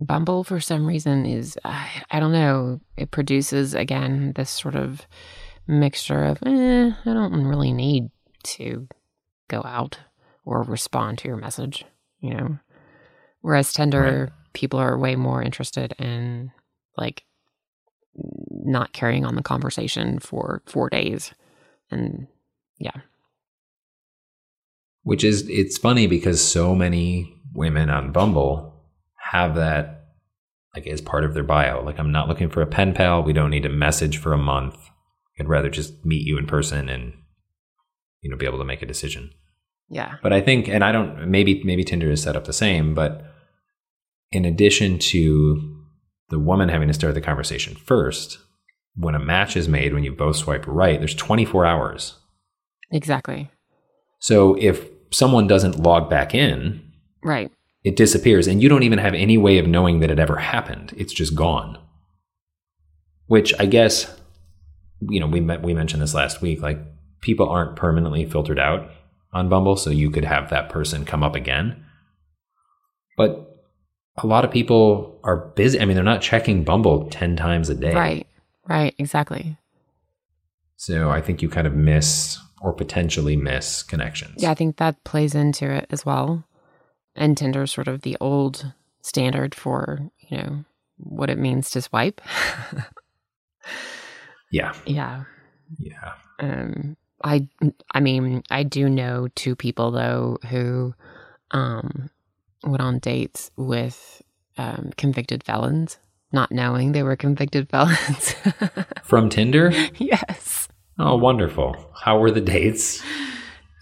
[0.00, 2.80] Bumble, for some reason, is I, I don't know.
[2.96, 5.06] It produces again this sort of
[5.66, 8.10] mixture of eh, I don't really need
[8.42, 8.88] to
[9.48, 9.98] go out
[10.44, 11.84] or respond to your message,
[12.20, 12.58] you know.
[13.40, 16.50] Whereas Tinder, people are way more interested in
[16.96, 17.24] like
[18.14, 21.32] not carrying on the conversation for four days.
[21.90, 22.26] And
[22.78, 23.00] yeah,
[25.04, 28.73] Which is it's funny because so many women on Bumble
[29.34, 30.00] have that
[30.74, 31.82] like as part of their bio.
[31.84, 33.22] Like I'm not looking for a pen pal.
[33.22, 34.76] We don't need to message for a month.
[35.38, 37.12] I'd rather just meet you in person and
[38.20, 39.30] you know be able to make a decision.
[39.88, 42.94] yeah, But I think and I don't maybe maybe Tinder is set up the same,
[42.94, 43.22] but
[44.30, 45.80] in addition to
[46.30, 48.38] the woman having to start the conversation first,
[48.96, 52.14] when a match is made when you both swipe right, there's 24 hours.
[52.90, 53.50] exactly.
[54.20, 56.80] So if someone doesn't log back in,
[57.22, 57.50] Right.
[57.84, 60.92] It disappears and you don't even have any way of knowing that it ever happened
[60.96, 61.78] it's just gone
[63.26, 64.14] which i guess
[65.08, 66.78] you know we met, we mentioned this last week like
[67.20, 68.90] people aren't permanently filtered out
[69.32, 71.84] on bumble so you could have that person come up again
[73.16, 73.50] but
[74.22, 77.74] a lot of people are busy i mean they're not checking bumble 10 times a
[77.74, 78.26] day Right.
[78.66, 78.94] Right.
[78.98, 79.56] Exactly.
[80.76, 85.04] so i think you kind of miss or potentially miss connections Yeah, I think that
[85.04, 86.44] plays into it as well.
[87.16, 88.72] And Tinder's sort of the old
[89.02, 90.64] standard for, you know,
[90.98, 92.20] what it means to swipe.
[94.50, 94.72] Yeah.
[94.86, 95.24] yeah.
[95.78, 96.12] Yeah.
[96.38, 97.48] Um, I,
[97.92, 100.94] I mean, I do know two people though who,
[101.50, 102.08] um,
[102.62, 104.22] went on dates with
[104.56, 105.98] um, convicted felons,
[106.30, 108.34] not knowing they were convicted felons.
[109.02, 109.72] From Tinder?
[109.98, 111.74] yes, Oh, wonderful.
[112.04, 113.02] How were the dates?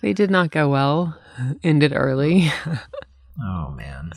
[0.01, 1.19] they did not go well.
[1.63, 2.51] Ended early.
[3.41, 4.13] Oh, man.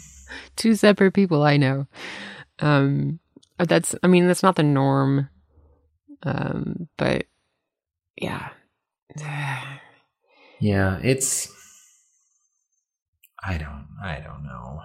[0.56, 1.88] two separate people I know.
[2.60, 3.20] Um,
[3.60, 5.30] that's, I mean, that's not the norm.
[6.24, 7.26] Um, but
[8.18, 8.50] yeah.
[10.62, 11.50] Yeah, it's
[13.44, 14.80] I don't I don't know.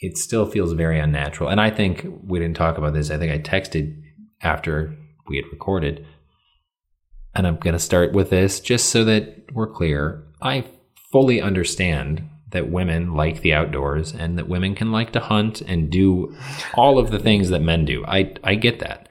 [0.00, 1.48] It still feels very unnatural.
[1.48, 3.10] And I think we didn't talk about this.
[3.10, 4.00] I think I texted
[4.42, 4.94] after
[5.28, 6.06] we had recorded.
[7.34, 10.26] And I'm going to start with this just so that we're clear.
[10.42, 10.66] I
[11.10, 15.90] fully understand that women like the outdoors and that women can like to hunt and
[15.90, 16.34] do
[16.74, 18.04] all of the things that men do.
[18.06, 19.08] I I get that.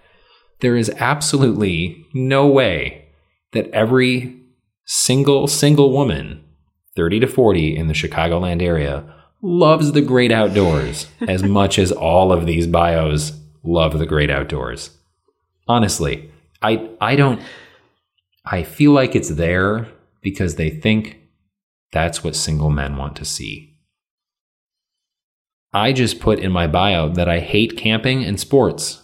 [0.61, 3.09] There is absolutely no way
[3.51, 4.39] that every
[4.85, 6.43] single single woman
[6.95, 12.31] 30 to 40 in the Chicagoland area loves the great outdoors as much as all
[12.31, 14.91] of these bios love the great outdoors.
[15.67, 17.41] Honestly, I I don't
[18.45, 19.87] I feel like it's there
[20.21, 21.20] because they think
[21.91, 23.71] that's what single men want to see.
[25.73, 29.01] I just put in my bio that I hate camping and sports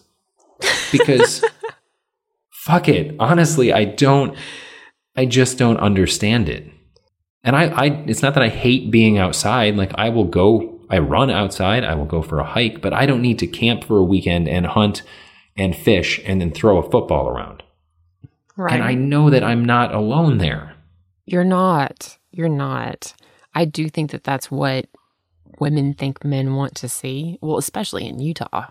[0.91, 1.43] because
[2.49, 3.15] fuck it.
[3.19, 4.37] Honestly, I don't
[5.15, 6.69] I just don't understand it.
[7.43, 9.75] And I, I it's not that I hate being outside.
[9.75, 13.05] Like I will go I run outside, I will go for a hike, but I
[13.05, 15.03] don't need to camp for a weekend and hunt
[15.55, 17.63] and fish and then throw a football around.
[18.55, 18.73] Right.
[18.73, 20.75] And I know that I'm not alone there.
[21.25, 22.16] You're not.
[22.31, 23.13] You're not.
[23.53, 24.87] I do think that that's what
[25.59, 27.39] women think men want to see.
[27.41, 28.67] Well, especially in Utah,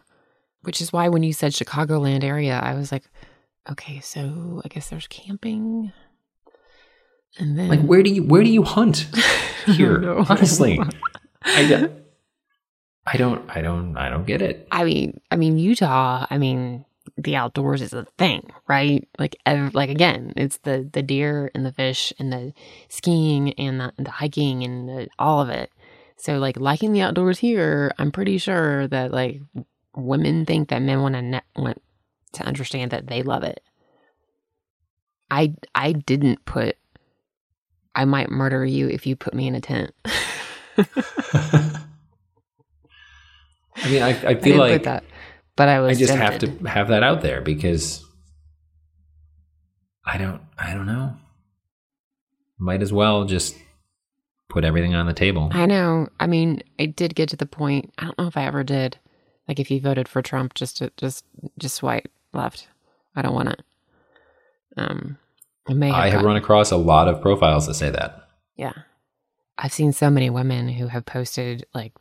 [0.62, 3.04] which is why when you said Chicagoland area, I was like,
[3.70, 5.92] okay, so I guess there's camping.
[7.38, 9.08] And then Like where do you where do you hunt
[9.66, 10.14] here?
[10.28, 10.80] Honestly.
[11.44, 11.92] I don't,
[13.06, 14.66] I don't I don't I don't get it.
[14.70, 16.26] I mean, I mean Utah.
[16.30, 16.84] I mean,
[17.16, 19.08] the outdoors is a thing, right?
[19.18, 22.52] Like, ev- like again, it's the the deer and the fish and the
[22.88, 25.70] skiing and the, the hiking and the, all of it.
[26.16, 29.40] So, like, liking the outdoors here, I'm pretty sure that like
[29.94, 31.82] women think that men want to ne- want
[32.32, 33.60] to understand that they love it.
[35.30, 36.76] I I didn't put.
[37.94, 39.94] I might murder you if you put me in a tent.
[43.76, 45.04] I mean I, I I feel didn't like that,
[45.56, 45.96] but I was.
[45.96, 48.04] I just have to have that out there because
[50.04, 51.16] I don't I don't know.
[52.58, 53.56] Might as well just
[54.48, 55.50] put everything on the table.
[55.52, 56.08] I know.
[56.18, 57.92] I mean, I did get to the point.
[57.98, 58.98] I don't know if I ever did.
[59.48, 61.24] Like, if you voted for Trump, just to just
[61.58, 62.68] just swipe left.
[63.14, 63.56] I don't want to.
[64.76, 65.18] Um,
[65.68, 65.88] I may.
[65.88, 68.28] Have I have run across a lot of profiles that say that.
[68.56, 68.72] Yeah,
[69.58, 71.92] I've seen so many women who have posted like,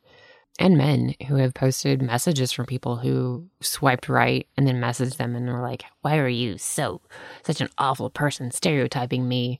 [0.57, 5.35] and men who have posted messages from people who swiped right and then messaged them
[5.35, 7.01] and were like, "Why are you so
[7.43, 9.59] such an awful person, stereotyping me?"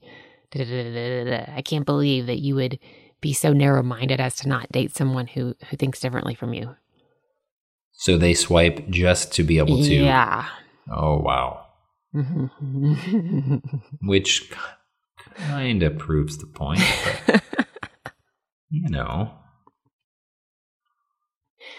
[0.58, 2.80] I can't believe that you would
[3.20, 6.76] be so narrow-minded as to not date someone who who thinks differently from you.
[7.92, 10.48] So they swipe just to be able to Yeah.
[10.90, 11.66] Oh wow.
[14.02, 14.54] Which
[15.36, 16.82] kind of proves the point,
[17.28, 17.42] but
[18.70, 19.34] you know.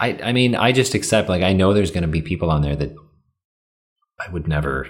[0.00, 2.62] I I mean, I just accept like I know there's going to be people on
[2.62, 2.94] there that
[4.20, 4.88] I would never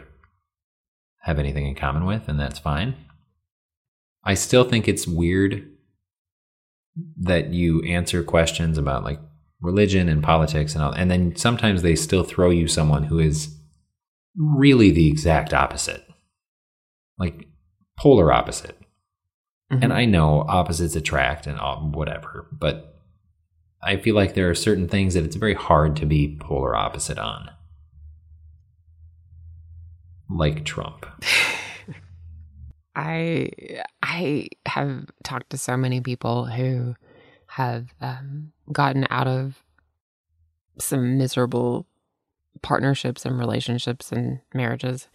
[1.23, 2.95] have anything in common with and that's fine.
[4.25, 5.71] I still think it's weird
[7.19, 9.21] that you answer questions about like
[9.61, 13.55] religion and politics and all and then sometimes they still throw you someone who is
[14.37, 16.05] really the exact opposite.
[17.19, 17.47] Like
[17.99, 18.79] polar opposite.
[19.71, 19.93] And mm-hmm.
[19.93, 22.96] I know opposites attract and all, whatever, but
[23.83, 27.19] I feel like there are certain things that it's very hard to be polar opposite
[27.19, 27.51] on.
[30.29, 31.07] Like Trump.
[32.97, 33.51] I
[34.03, 36.97] I have talked to so many people who
[37.49, 39.63] have um, gotten out of
[40.79, 41.87] some miserable
[42.63, 45.09] partnerships and relationships and marriages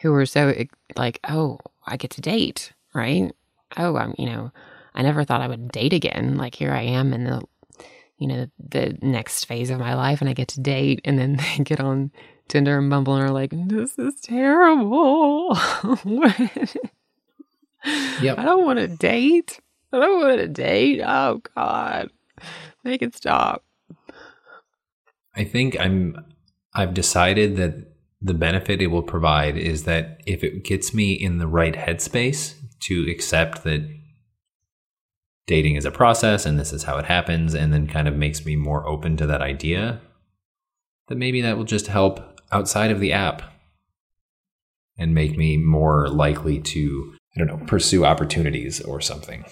[0.00, 0.54] who were so
[0.96, 3.32] like, oh, I get to date, right?
[3.76, 4.52] Oh, I'm you know,
[4.94, 6.36] I never thought I would date again.
[6.36, 7.42] Like here I am in the
[8.24, 11.36] you know the next phase of my life, and I get to date, and then
[11.58, 12.10] they get on
[12.48, 15.56] Tinder and Bumble and are like, this is terrible.
[18.22, 18.38] Yep.
[18.38, 19.60] I don't want to date.
[19.92, 21.02] I don't want to date.
[21.04, 22.08] Oh God,
[22.82, 23.62] make it stop.
[25.36, 26.16] I think I'm
[26.74, 31.36] I've decided that the benefit it will provide is that if it gets me in
[31.36, 32.54] the right headspace
[32.84, 33.86] to accept that
[35.46, 38.44] dating is a process and this is how it happens and then kind of makes
[38.44, 40.00] me more open to that idea
[41.08, 43.42] that maybe that will just help outside of the app
[44.96, 49.44] and make me more likely to I don't know pursue opportunities or something.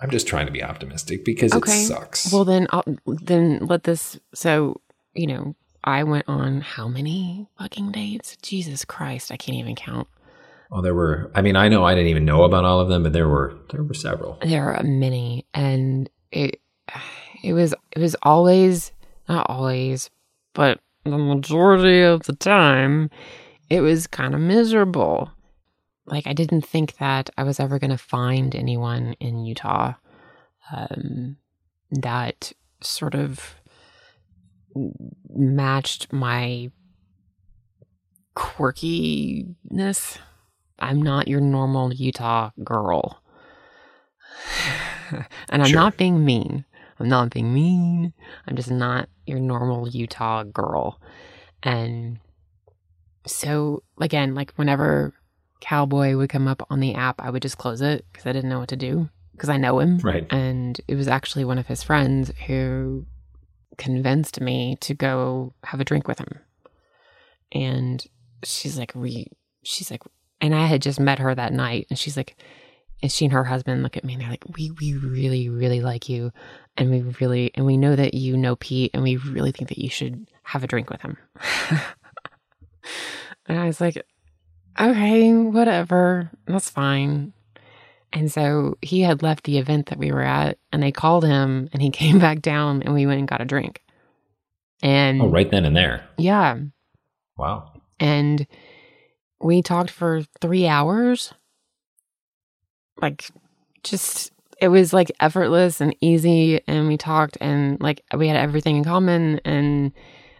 [0.00, 2.32] I'm just trying to be optimistic because it sucks.
[2.32, 4.18] Well, then, I'll, then let this.
[4.34, 4.80] So,
[5.14, 5.54] you know,
[5.84, 8.36] I went on how many fucking dates?
[8.42, 10.08] Jesus Christ, I can't even count.
[10.74, 11.30] Well, there were.
[11.36, 13.56] I mean, I know I didn't even know about all of them, but there were
[13.70, 14.40] there were several.
[14.42, 16.60] There are many, and it
[17.44, 18.90] it was it was always
[19.28, 20.10] not always,
[20.52, 23.08] but the majority of the time,
[23.70, 25.30] it was kind of miserable.
[26.06, 29.94] Like I didn't think that I was ever going to find anyone in Utah
[30.72, 31.36] um,
[31.92, 32.52] that
[32.82, 33.54] sort of
[35.28, 36.72] matched my
[38.34, 40.18] quirkiness.
[40.78, 43.22] I'm not your normal Utah girl.
[45.48, 45.80] and I'm Sure.
[45.80, 46.64] not being mean.
[46.98, 48.12] I'm not being mean.
[48.46, 51.00] I'm just not your normal Utah girl.
[51.62, 52.18] And
[53.26, 55.14] so, again, like whenever
[55.60, 58.50] Cowboy would come up on the app, I would just close it because I didn't
[58.50, 59.98] know what to do because I know him.
[59.98, 60.26] Right.
[60.30, 63.06] And it was actually one of his friends who
[63.78, 66.40] convinced me to go have a drink with him.
[67.50, 68.04] And
[68.44, 69.28] she's like, we,
[69.64, 70.02] she's like,
[70.40, 72.36] and I had just met her that night, and she's like,
[73.02, 75.80] and she and her husband look at me and they're like, we, we really, really
[75.82, 76.32] like you.
[76.76, 79.78] And we really, and we know that you know Pete, and we really think that
[79.78, 81.16] you should have a drink with him.
[83.46, 84.02] and I was like,
[84.80, 87.32] okay, whatever, that's fine.
[88.12, 91.68] And so he had left the event that we were at, and they called him,
[91.72, 93.82] and he came back down, and we went and got a drink.
[94.82, 96.04] And Oh, right then and there.
[96.16, 96.58] yeah,
[97.36, 97.72] Wow.
[97.98, 98.46] and
[99.44, 101.34] we talked for three hours.
[103.00, 103.30] Like,
[103.82, 108.76] just it was like effortless and easy, and we talked, and like we had everything
[108.76, 109.92] in common, and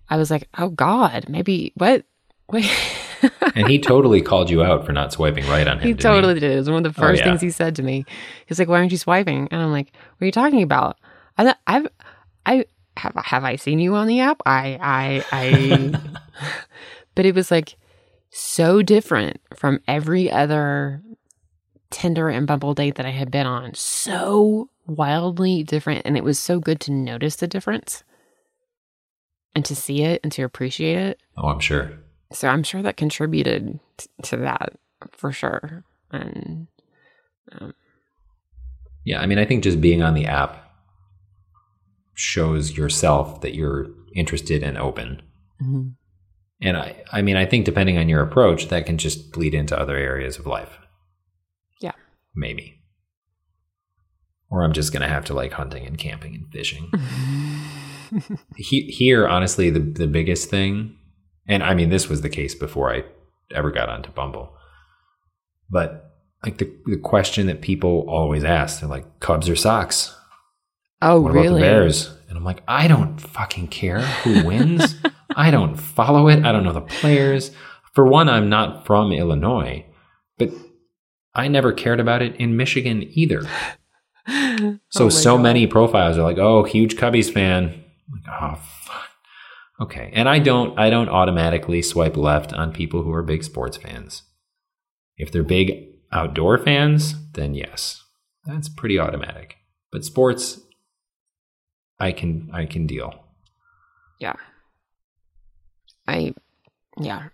[0.09, 2.05] I was like, oh God, maybe what?
[2.51, 2.71] Wait.
[3.57, 5.87] And he totally called you out for not swiping right on him.
[5.89, 6.43] He totally did.
[6.53, 7.25] It was one of the Oh, first yeah.
[7.31, 8.05] things he said to me.
[8.45, 10.99] He's like, "Why aren't you swiping?" And I'm like, "What are you talking about?"
[11.39, 11.87] I, I've,
[12.45, 12.67] I
[12.99, 14.43] have, have I seen you on the app?
[14.45, 16.01] I, I, I.
[17.15, 17.77] but it was like
[18.37, 21.01] so different from every other
[21.91, 23.72] Tinder and Bumble date that I had been on.
[23.74, 28.03] So wildly different, and it was so good to notice the difference
[29.55, 31.20] and to see it and to appreciate it.
[31.37, 31.93] Oh, I'm sure.
[32.32, 34.72] So I'm sure that contributed t- to that
[35.12, 35.85] for sure.
[36.11, 36.66] And
[37.53, 37.72] um,
[39.05, 40.61] Yeah, I mean, I think just being on the app
[42.14, 45.22] shows yourself that you're interested and open.
[45.62, 45.95] mhm.
[46.65, 49.79] And I, I mean, I think depending on your approach, that can just bleed into
[49.79, 50.79] other areas of life.
[51.79, 51.93] Yeah.
[52.35, 52.81] Maybe.
[54.51, 56.91] Or I'm just going to have to like hunting and camping and fishing.
[58.57, 60.97] he, here, honestly, the, the biggest thing,
[61.47, 63.05] and I mean, this was the case before I
[63.55, 64.57] ever got onto Bumble,
[65.69, 66.12] but
[66.43, 70.17] like the, the question that people always ask, they're like, Cubs or Sox?
[71.03, 71.47] oh, What really?
[71.49, 72.11] about the Bears?
[72.31, 74.95] And I'm like, I don't fucking care who wins.
[75.37, 76.45] I don't follow it.
[76.45, 77.51] I don't know the players.
[77.93, 79.85] For one, I'm not from Illinois,
[80.39, 80.51] but
[81.35, 83.43] I never cared about it in Michigan either.
[84.89, 85.43] So Oh so God.
[85.43, 88.55] many profiles are like, "Oh, huge Cubbies fan." Like, oh,
[88.85, 89.09] fuck.
[89.80, 93.76] Okay, and I don't I don't automatically swipe left on people who are big sports
[93.76, 94.22] fans.
[95.18, 98.03] If they're big outdoor fans, then yes,
[98.47, 99.57] that's pretty automatic.
[99.93, 100.61] But sports,
[102.01, 103.12] I can I can deal.
[104.20, 104.37] Yeah.
[106.07, 106.35] I,
[107.01, 107.29] yeah.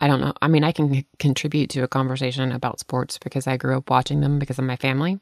[0.00, 0.32] I don't know.
[0.40, 3.90] I mean, I can c- contribute to a conversation about sports because I grew up
[3.90, 5.20] watching them because of my family.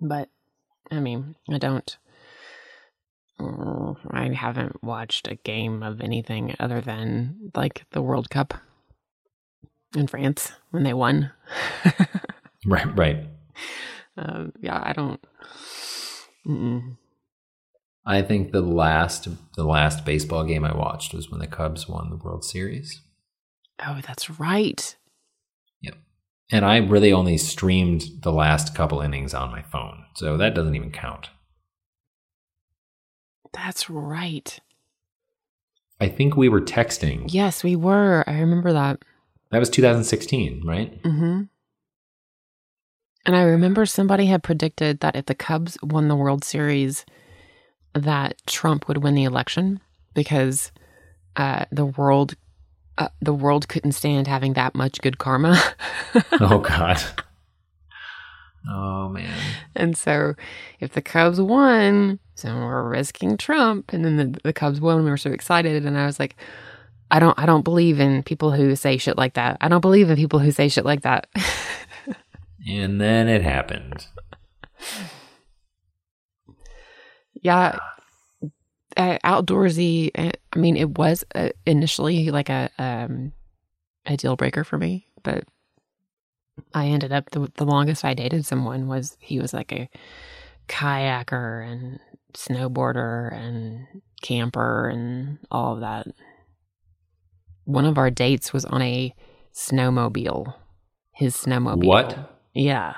[0.00, 0.28] But,
[0.90, 1.96] I mean, I don't.
[3.38, 8.54] mm, I haven't watched a game of anything other than like the World Cup
[9.94, 11.30] in France when they won.
[12.66, 13.18] Right, right.
[14.16, 15.24] um, yeah, I don't.
[16.46, 16.96] Mm-mm.
[18.06, 22.10] I think the last the last baseball game I watched was when the Cubs won
[22.10, 23.00] the World Series.
[23.84, 24.94] Oh, that's right.
[25.80, 25.94] Yep.
[26.52, 30.04] And I really only streamed the last couple innings on my phone.
[30.16, 31.30] So that doesn't even count.
[33.52, 34.58] That's right.
[36.00, 37.24] I think we were texting.
[37.28, 38.24] Yes, we were.
[38.26, 39.02] I remember that.
[39.50, 41.00] That was 2016, right?
[41.02, 41.42] Mm-hmm.
[43.26, 47.06] And I remember somebody had predicted that if the Cubs won the World Series,
[47.94, 49.80] that Trump would win the election
[50.14, 50.72] because
[51.36, 52.34] uh, the world
[52.96, 55.60] uh, the world couldn't stand having that much good karma.
[56.40, 57.02] oh God.
[58.70, 59.36] Oh man.
[59.74, 60.34] And so
[60.80, 63.92] if the Cubs won, so we're risking Trump.
[63.92, 65.84] And then the, the Cubs won, we were so excited.
[65.84, 66.36] And I was like,
[67.10, 69.58] I don't I don't believe in people who say shit like that.
[69.60, 71.28] I don't believe in people who say shit like that.
[72.68, 74.06] and then it happened.
[77.44, 77.78] Yeah.
[78.96, 80.10] Uh, outdoorsy.
[80.16, 83.32] uh, I mean, it was uh, initially like a um,
[84.06, 85.44] a deal breaker for me, but
[86.72, 89.88] I ended up the, the longest I dated someone was he was like a
[90.68, 91.98] kayaker and
[92.34, 93.86] snowboarder and
[94.22, 96.06] camper and all of that.
[97.64, 99.14] One of our dates was on a
[99.54, 100.54] snowmobile.
[101.12, 101.84] His snowmobile.
[101.84, 102.38] What?
[102.52, 102.94] Yeah.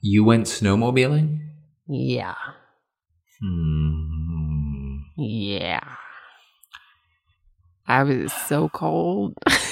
[0.00, 1.40] You went snowmobiling?
[1.88, 2.34] Yeah.
[3.40, 4.98] Hmm.
[5.16, 5.80] Yeah.
[7.86, 9.34] I was so cold.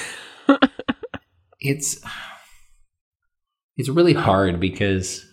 [1.61, 2.01] It's
[3.77, 5.27] it's really hard because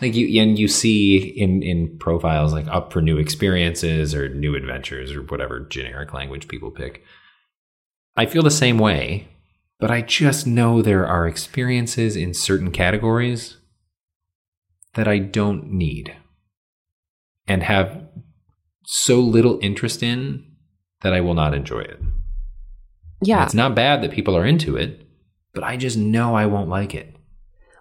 [0.00, 4.56] like you and you see in in profiles like up for new experiences or new
[4.56, 7.04] adventures or whatever generic language people pick.
[8.16, 9.28] I feel the same way,
[9.78, 13.56] but I just know there are experiences in certain categories
[14.94, 16.16] that I don't need
[17.50, 18.00] and have
[18.86, 20.46] so little interest in
[21.02, 21.98] that I will not enjoy it.
[23.20, 23.44] yeah.
[23.44, 25.04] It's not bad that people are into it,
[25.52, 27.16] but I just know I won't like it.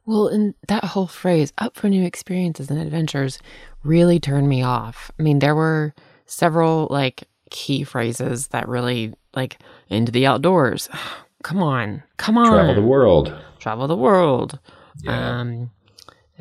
[0.07, 3.37] Well, and that whole phrase, up for new experiences and adventures,
[3.83, 5.11] really turned me off.
[5.19, 5.93] I mean, there were
[6.25, 10.89] several like key phrases that really like into the outdoors.
[11.43, 12.01] Come on.
[12.17, 12.51] Come on.
[12.51, 13.33] Travel the world.
[13.59, 14.57] Travel the world.
[15.03, 15.39] Yeah.
[15.39, 15.69] Um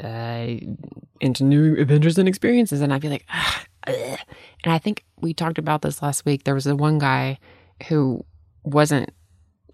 [0.02, 0.46] uh,
[1.20, 2.80] into new adventures and experiences.
[2.80, 4.18] And I'd be like, "Ah, ugh."
[4.64, 6.44] and I think we talked about this last week.
[6.44, 7.38] There was the one guy
[7.88, 8.24] who
[8.64, 9.10] wasn't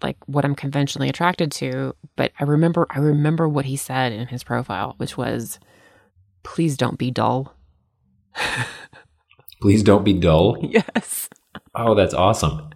[0.03, 4.27] like what I'm conventionally attracted to, but I remember I remember what he said in
[4.27, 5.59] his profile, which was,
[6.43, 7.53] "Please don't be dull."
[9.61, 10.57] Please don't be dull.
[10.61, 11.29] Yes,
[11.73, 12.69] Oh, that's awesome.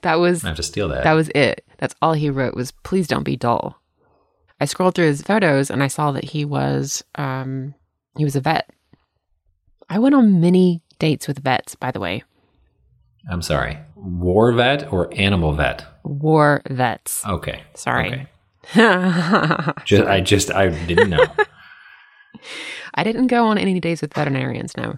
[0.00, 1.04] that was I have to steal that.
[1.04, 1.64] that was it.
[1.78, 3.76] That's all he wrote was, "Please don't be dull."
[4.62, 7.74] I scrolled through his photos and I saw that he was um
[8.16, 8.70] he was a vet.
[9.88, 12.22] I went on many dates with vets, by the way.
[13.28, 13.76] I'm sorry.
[13.96, 15.84] War vet or animal vet?
[16.04, 17.26] War vets.
[17.26, 17.64] Okay.
[17.74, 18.06] Sorry.
[18.12, 18.28] Okay.
[19.84, 21.26] Just, I just I didn't know.
[22.94, 24.96] I didn't go on any dates with veterinarians, no.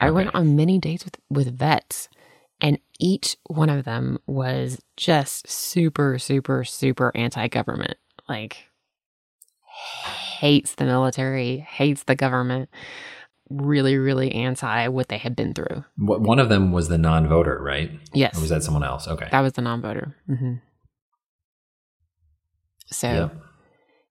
[0.00, 2.08] I went on many dates with, with vets,
[2.60, 7.96] and each one of them was just super, super, super anti government.
[8.28, 8.66] Like,
[10.40, 12.68] hates the military, hates the government,
[13.50, 15.84] really, really anti what they had been through.
[15.96, 17.90] Wh- One of them was the non-voter, right?
[18.12, 18.36] Yes.
[18.36, 19.06] Or was that someone else?
[19.08, 19.28] Okay.
[19.30, 20.16] That was the non voter.
[20.26, 20.54] hmm
[22.86, 23.36] So, Yep.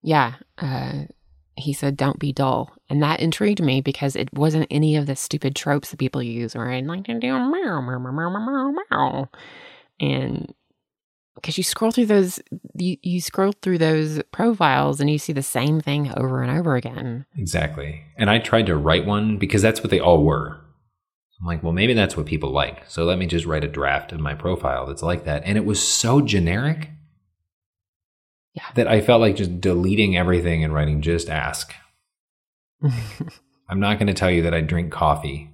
[0.02, 1.04] yeah, uh,
[1.56, 5.16] he said, "Don't be dull," and that intrigued me because it wasn't any of the
[5.16, 8.40] stupid tropes that people use, or I like to do meow meow meow meow meow
[8.70, 9.28] meow, meow.
[9.98, 10.52] and
[11.36, 12.40] because you scroll through those,
[12.74, 16.74] you you scroll through those profiles and you see the same thing over and over
[16.76, 17.24] again.
[17.38, 18.02] Exactly.
[18.18, 20.60] And I tried to write one because that's what they all were.
[21.40, 22.82] I'm like, well, maybe that's what people like.
[22.88, 25.42] So let me just write a draft of my profile that's like that.
[25.44, 26.88] And it was so generic
[28.54, 28.64] Yeah.
[28.74, 31.74] that I felt like just deleting everything and writing just ask.
[33.68, 35.50] I'm not going to tell you that I drink coffee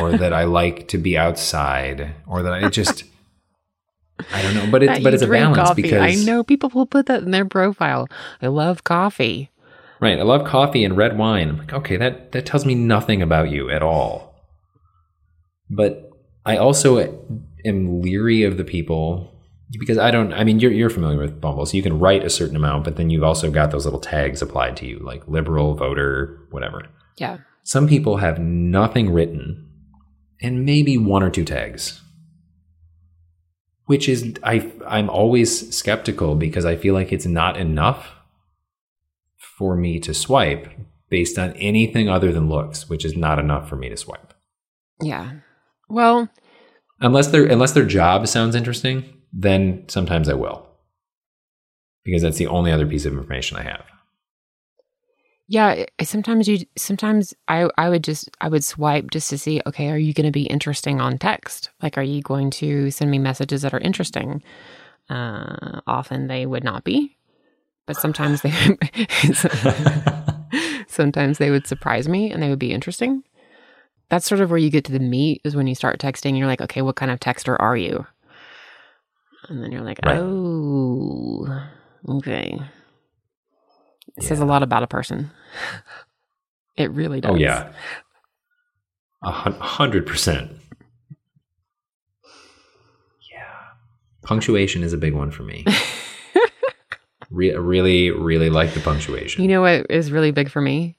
[0.00, 3.04] or that I like to be outside or that I just
[4.32, 5.82] I don't know, but it's but it's a balance coffee.
[5.82, 8.08] because I know people will put that in their profile.
[8.42, 9.50] I love coffee.
[10.00, 10.18] Right.
[10.18, 11.48] I love coffee and red wine.
[11.48, 14.34] I'm like, okay, that, that tells me nothing about you at all.
[15.70, 16.10] But
[16.46, 16.98] I also
[17.64, 19.34] am leery of the people
[19.78, 22.30] because I don't, I mean, you're, you're familiar with Bumble, so you can write a
[22.30, 25.74] certain amount, but then you've also got those little tags applied to you, like liberal,
[25.74, 26.86] voter, whatever.
[27.16, 27.38] Yeah.
[27.64, 29.68] Some people have nothing written
[30.40, 32.00] and maybe one or two tags.
[33.88, 38.10] Which is I I'm always skeptical because I feel like it's not enough
[39.58, 40.68] for me to swipe
[41.10, 44.34] based on anything other than looks, which is not enough for me to swipe.
[45.02, 45.40] Yeah.
[45.88, 46.28] Well,
[47.00, 50.66] Unless their unless their job sounds interesting, then sometimes I will.
[52.04, 53.84] Because that's the only other piece of information I have.
[55.50, 59.88] Yeah, sometimes you sometimes I I would just I would swipe just to see okay,
[59.88, 61.70] are you going to be interesting on text?
[61.82, 64.42] Like are you going to send me messages that are interesting?
[65.08, 67.16] Uh often they would not be.
[67.86, 68.52] but sometimes they
[70.86, 73.22] sometimes they would surprise me and they would be interesting.
[74.10, 76.36] That's sort of where you get to the meat is when you start texting.
[76.36, 78.06] You're like, okay, what kind of texter are you?
[79.48, 80.18] And then you're like, Right.
[80.18, 81.46] oh,
[82.08, 82.58] okay.
[84.18, 85.30] It says a lot about a person.
[86.76, 87.32] It really does.
[87.32, 87.72] Oh yeah,
[89.22, 90.52] a hundred percent.
[93.32, 93.44] Yeah,
[94.22, 95.64] punctuation is a big one for me.
[97.30, 99.42] Re- really, really like the punctuation.
[99.42, 100.96] You know what is really big for me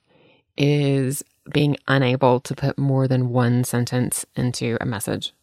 [0.58, 5.34] is being unable to put more than one sentence into a message.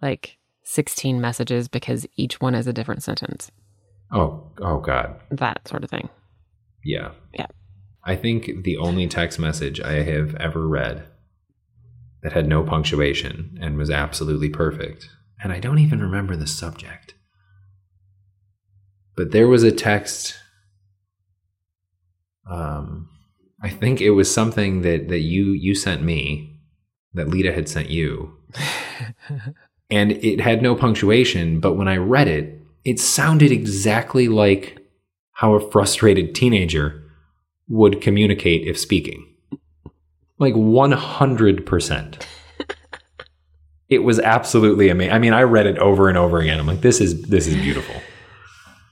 [0.00, 3.52] Like 16 messages because each one is a different sentence.
[4.10, 6.08] oh, oh God, That sort of thing.
[6.84, 7.46] Yeah, Yeah.
[8.04, 11.06] I think the only text message I have ever read
[12.22, 15.08] that had no punctuation and was absolutely perfect,
[15.42, 17.14] and I don't even remember the subject.
[19.16, 20.36] But there was a text.
[22.50, 23.08] Um,
[23.62, 26.58] I think it was something that that you you sent me,
[27.14, 28.36] that Lita had sent you,
[29.90, 31.60] and it had no punctuation.
[31.60, 34.81] But when I read it, it sounded exactly like
[35.42, 37.02] how a frustrated teenager
[37.68, 39.26] would communicate if speaking.
[40.38, 42.24] Like 100%.
[43.88, 45.12] it was absolutely amazing.
[45.12, 46.60] I mean, I read it over and over again.
[46.60, 47.96] I'm like, this is this is beautiful.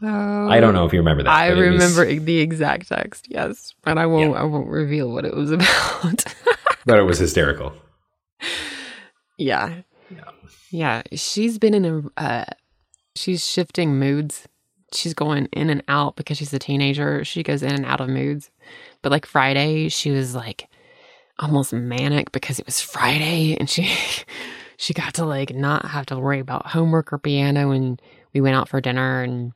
[0.02, 1.30] I don't know if you remember that.
[1.30, 4.32] I it was- remember the exact text, yes, but I won't.
[4.32, 4.40] Yeah.
[4.40, 6.24] I won't reveal what it was about.
[6.84, 7.72] but it was hysterical.
[9.38, 10.30] yeah, Yeah.
[10.72, 11.02] yeah.
[11.12, 12.20] She's been in a.
[12.20, 12.44] Uh,
[13.14, 14.48] she's shifting moods.
[14.92, 17.24] She's going in and out because she's a teenager.
[17.24, 18.50] She goes in and out of moods.
[19.02, 20.68] But like Friday, she was like
[21.38, 23.94] almost manic because it was Friday, and she
[24.76, 27.70] she got to like not have to worry about homework or piano.
[27.70, 28.00] And
[28.32, 29.52] we went out for dinner, and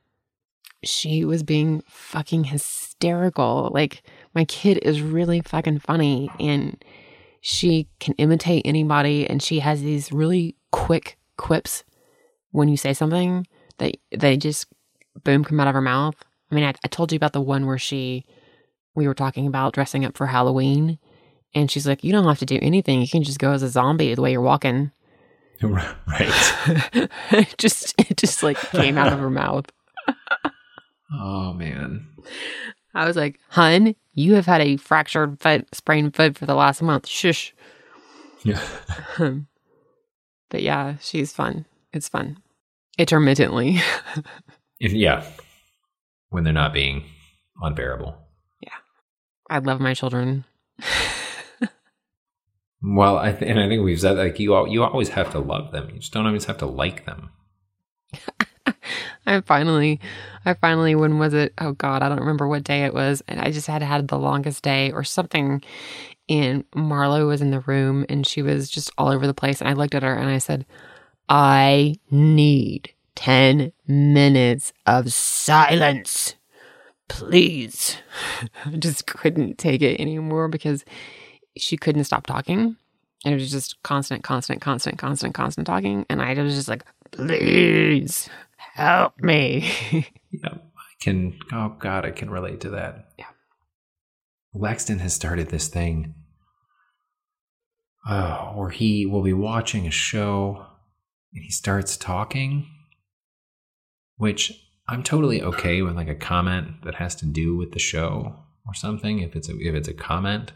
[0.82, 3.70] she was being fucking hysterical.
[3.72, 4.02] Like
[4.34, 6.82] my kid is really fucking funny, and
[7.40, 11.84] she can imitate anybody, and she has these really quick quips
[12.52, 13.46] when you say something
[13.78, 14.66] that they just
[15.22, 16.16] boom come out of her mouth.
[16.50, 18.24] I mean, I, I told you about the one where she,
[18.94, 20.98] we were talking about dressing up for Halloween,
[21.54, 23.00] and she's like, "You don't have to do anything.
[23.00, 24.90] You can just go as a zombie the way you're walking."
[25.62, 27.08] right.
[27.30, 29.66] it just, it just like came out of her mouth.
[31.16, 32.08] Oh man.
[32.92, 36.82] I was like, "Hun, you have had a fractured foot, sprained foot for the last
[36.82, 37.06] month.
[37.06, 37.54] Shush."
[38.42, 38.60] Yeah.
[40.50, 41.66] But yeah, she's fun.
[41.92, 42.38] It's fun.
[42.98, 43.80] Intermittently.
[44.80, 45.24] If, yeah.
[46.30, 47.04] When they're not being
[47.60, 48.16] unbearable.
[48.60, 48.70] Yeah.
[49.48, 50.44] I love my children.
[52.86, 55.38] Well, I th- and I think we've said like you al- you always have to
[55.38, 55.88] love them.
[55.90, 57.30] You just don't always have to like them.
[59.26, 60.00] I finally,
[60.44, 61.54] I finally, when was it?
[61.58, 63.22] Oh God, I don't remember what day it was.
[63.26, 65.62] And I just had had the longest day or something.
[66.28, 69.60] And Marlo was in the room and she was just all over the place.
[69.60, 70.66] And I looked at her and I said,
[71.28, 76.34] I need 10 minutes of silence.
[77.08, 77.98] Please.
[78.64, 80.84] I just couldn't take it anymore because
[81.56, 82.76] she couldn't stop talking.
[83.24, 86.04] And it was just constant, constant, constant, constant, constant talking.
[86.10, 89.70] And I was just like, please help me.
[90.42, 91.38] Yeah, I can.
[91.52, 93.10] Oh God, I can relate to that.
[93.16, 93.26] Yeah.
[94.52, 96.12] Lexton has started this thing
[98.04, 100.66] uh, where he will be watching a show
[101.32, 102.68] and he starts talking,
[104.16, 104.52] which
[104.88, 108.36] I'm totally okay with, like a comment that has to do with the show
[108.66, 109.20] or something.
[109.20, 110.52] If it's a, if it's a comment,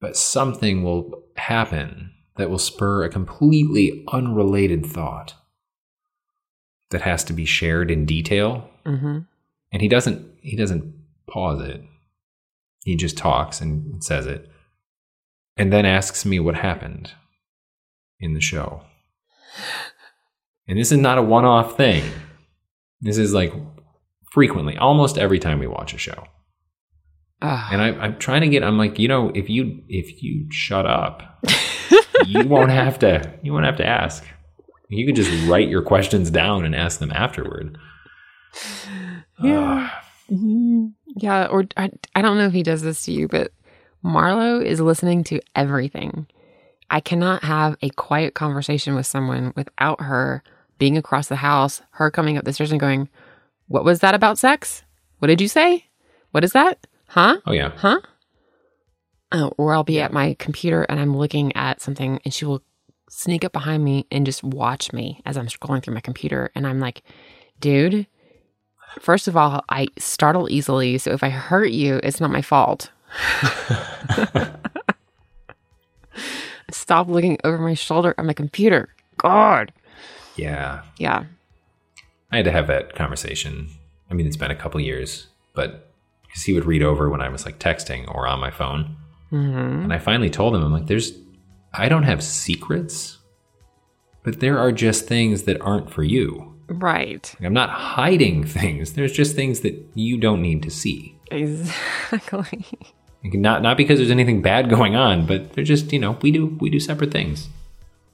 [0.00, 5.34] but something will happen that will spur a completely unrelated thought
[6.90, 8.68] that has to be shared in detail.
[8.86, 9.18] Mm-hmm.
[9.72, 10.94] and he doesn't he doesn't
[11.28, 11.82] pause it.
[12.84, 14.50] He just talks and says it.
[15.56, 17.12] And then asks me what happened
[18.18, 18.82] in the show.
[20.66, 22.04] And this is not a one-off thing
[23.02, 23.52] this is like
[24.32, 26.24] frequently almost every time we watch a show
[27.42, 30.46] Ah, and I, i'm trying to get i'm like you know if you if you
[30.50, 31.42] shut up
[32.26, 34.24] you won't have to you won't have to ask
[34.90, 37.78] you could just write your questions down and ask them afterward
[39.42, 39.90] Yeah.
[40.30, 40.92] Mhm.
[41.16, 43.52] Yeah, or I, I don't know if he does this to you, but
[44.04, 46.26] Marlo is listening to everything.
[46.90, 50.42] I cannot have a quiet conversation with someone without her
[50.80, 53.08] being across the house, her coming up the stairs and going,
[53.68, 54.82] What was that about sex?
[55.20, 55.84] What did you say?
[56.32, 56.84] What is that?
[57.06, 57.38] Huh?
[57.46, 58.00] oh yeah Huh?
[59.30, 62.62] Oh, or I'll be at my computer and I'm looking at something and she will
[63.08, 66.50] sneak up behind me and just watch me as I'm scrolling through my computer.
[66.56, 67.02] And I'm like,
[67.60, 68.06] dude,
[68.98, 72.90] First of all, I startle easily, so if I hurt you, it's not my fault.
[76.72, 78.88] Stop looking over my shoulder at my computer.
[79.18, 79.72] God.
[80.40, 80.82] Yeah.
[80.98, 81.24] Yeah.
[82.32, 83.68] I had to have that conversation.
[84.10, 87.28] I mean, it's been a couple years, but because he would read over when I
[87.28, 88.96] was like texting or on my phone.
[89.32, 89.84] Mm-hmm.
[89.84, 91.12] And I finally told him, I'm like, there's,
[91.72, 93.18] I don't have secrets,
[94.22, 96.54] but there are just things that aren't for you.
[96.68, 97.34] Right.
[97.38, 98.92] Like, I'm not hiding things.
[98.92, 101.16] There's just things that you don't need to see.
[101.30, 102.66] Exactly.
[103.22, 106.30] Like, Not not because there's anything bad going on, but they're just you know we
[106.30, 107.48] do we do separate things.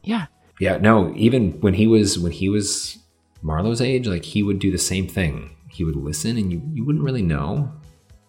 [0.02, 0.26] Yeah.
[0.59, 1.12] Yeah, no.
[1.16, 2.98] Even when he was when he was
[3.42, 5.57] Marlowe's age, like he would do the same thing.
[5.70, 7.72] He would listen, and you you wouldn't really know.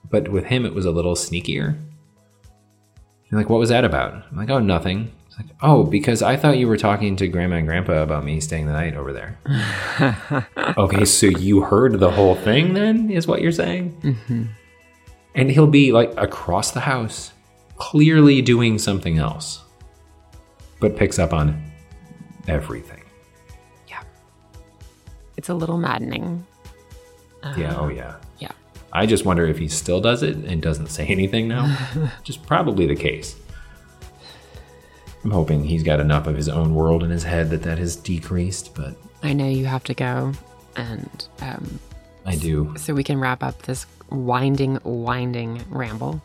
[0.10, 1.78] But with him, it was a little sneakier.
[3.30, 4.14] You're like, what was that about?
[4.32, 5.12] I'm like, oh, nothing.
[5.28, 8.40] It's like, oh, because I thought you were talking to Grandma and Grandpa about me
[8.40, 9.38] staying the night over there.
[10.78, 14.00] okay, so you heard the whole thing, then, is what you're saying?
[14.02, 14.44] Mm-hmm.
[15.36, 17.34] And he'll be like across the house,
[17.76, 19.62] clearly doing something else,
[20.80, 21.62] but picks up on
[22.48, 23.02] everything.
[23.88, 24.02] Yeah.
[25.36, 26.46] It's a little maddening.
[27.58, 28.16] yeah, oh yeah.
[28.40, 28.52] Yeah.
[28.94, 31.68] I just wonder if he still does it and doesn't say anything now.
[32.20, 33.36] Which is probably the case.
[35.24, 37.96] I'm hoping he's got enough of his own world in his head that that has
[37.96, 40.32] decreased, but I know you have to go.
[40.78, 41.80] And um,
[42.26, 42.74] I do.
[42.78, 46.22] so we can wrap up this winding, winding ramble.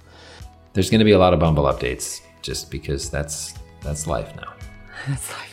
[0.75, 4.53] There's going to be a lot of Bumble updates just because that's that's life now.
[5.09, 5.52] That's life.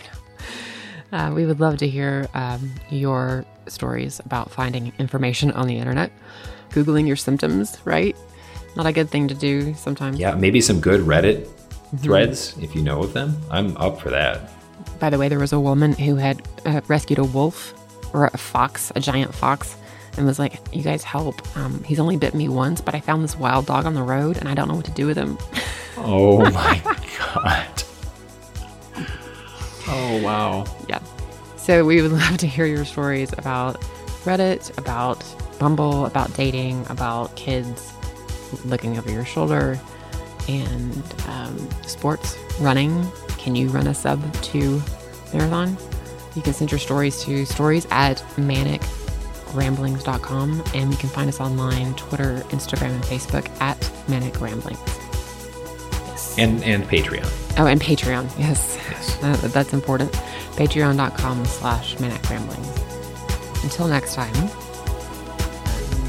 [1.11, 6.11] Uh, we would love to hear um, your stories about finding information on the internet.
[6.71, 8.15] Googling your symptoms, right?
[8.75, 10.19] Not a good thing to do sometimes.
[10.19, 11.47] Yeah, maybe some good Reddit
[11.97, 13.41] threads if you know of them.
[13.49, 14.51] I'm up for that.
[14.99, 17.73] By the way, there was a woman who had uh, rescued a wolf
[18.13, 19.75] or a fox, a giant fox,
[20.17, 21.41] and was like, "You guys help!
[21.57, 24.37] Um, he's only bit me once, but I found this wild dog on the road,
[24.37, 25.37] and I don't know what to do with him."
[25.97, 26.81] Oh my
[27.17, 27.83] god.
[29.91, 30.65] Oh wow.
[30.87, 30.99] yeah.
[31.57, 33.81] So we would love to hear your stories about
[34.23, 35.23] Reddit, about
[35.59, 37.91] Bumble, about dating, about kids
[38.65, 39.79] looking over your shoulder,
[40.47, 43.05] and um, sports, running.
[43.37, 44.81] Can you run a sub to
[45.33, 45.77] marathon?
[46.35, 51.93] You can send your stories to stories at manicramblings.com and you can find us online,
[51.95, 54.79] Twitter, Instagram, and Facebook at Manic Ramblings.
[54.79, 54.98] Yes.
[56.39, 57.27] And and Patreon.
[57.59, 58.29] Oh, and Patreon.
[58.39, 58.77] Yes.
[58.91, 59.15] Yes.
[59.17, 60.11] That- that's important.
[60.55, 62.67] Patreon.com slash Manic Ramblings.
[63.63, 64.33] Until next time,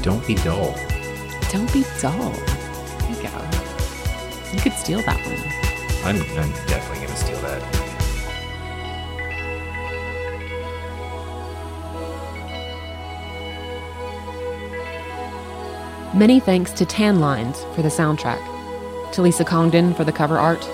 [0.01, 0.73] Don't be dull.
[1.51, 2.31] don't be dull.
[2.31, 4.51] There you go.
[4.53, 5.41] You could steal that one.
[6.05, 7.61] I'm I'm definitely gonna steal that.
[16.13, 18.39] Many thanks to Tan Lines for the soundtrack,
[19.13, 20.67] to Lisa Congdon for the cover art,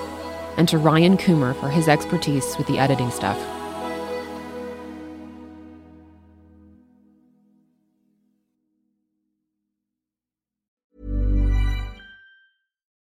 [0.57, 3.56] and to Ryan Coomer for his expertise with the editing stuff.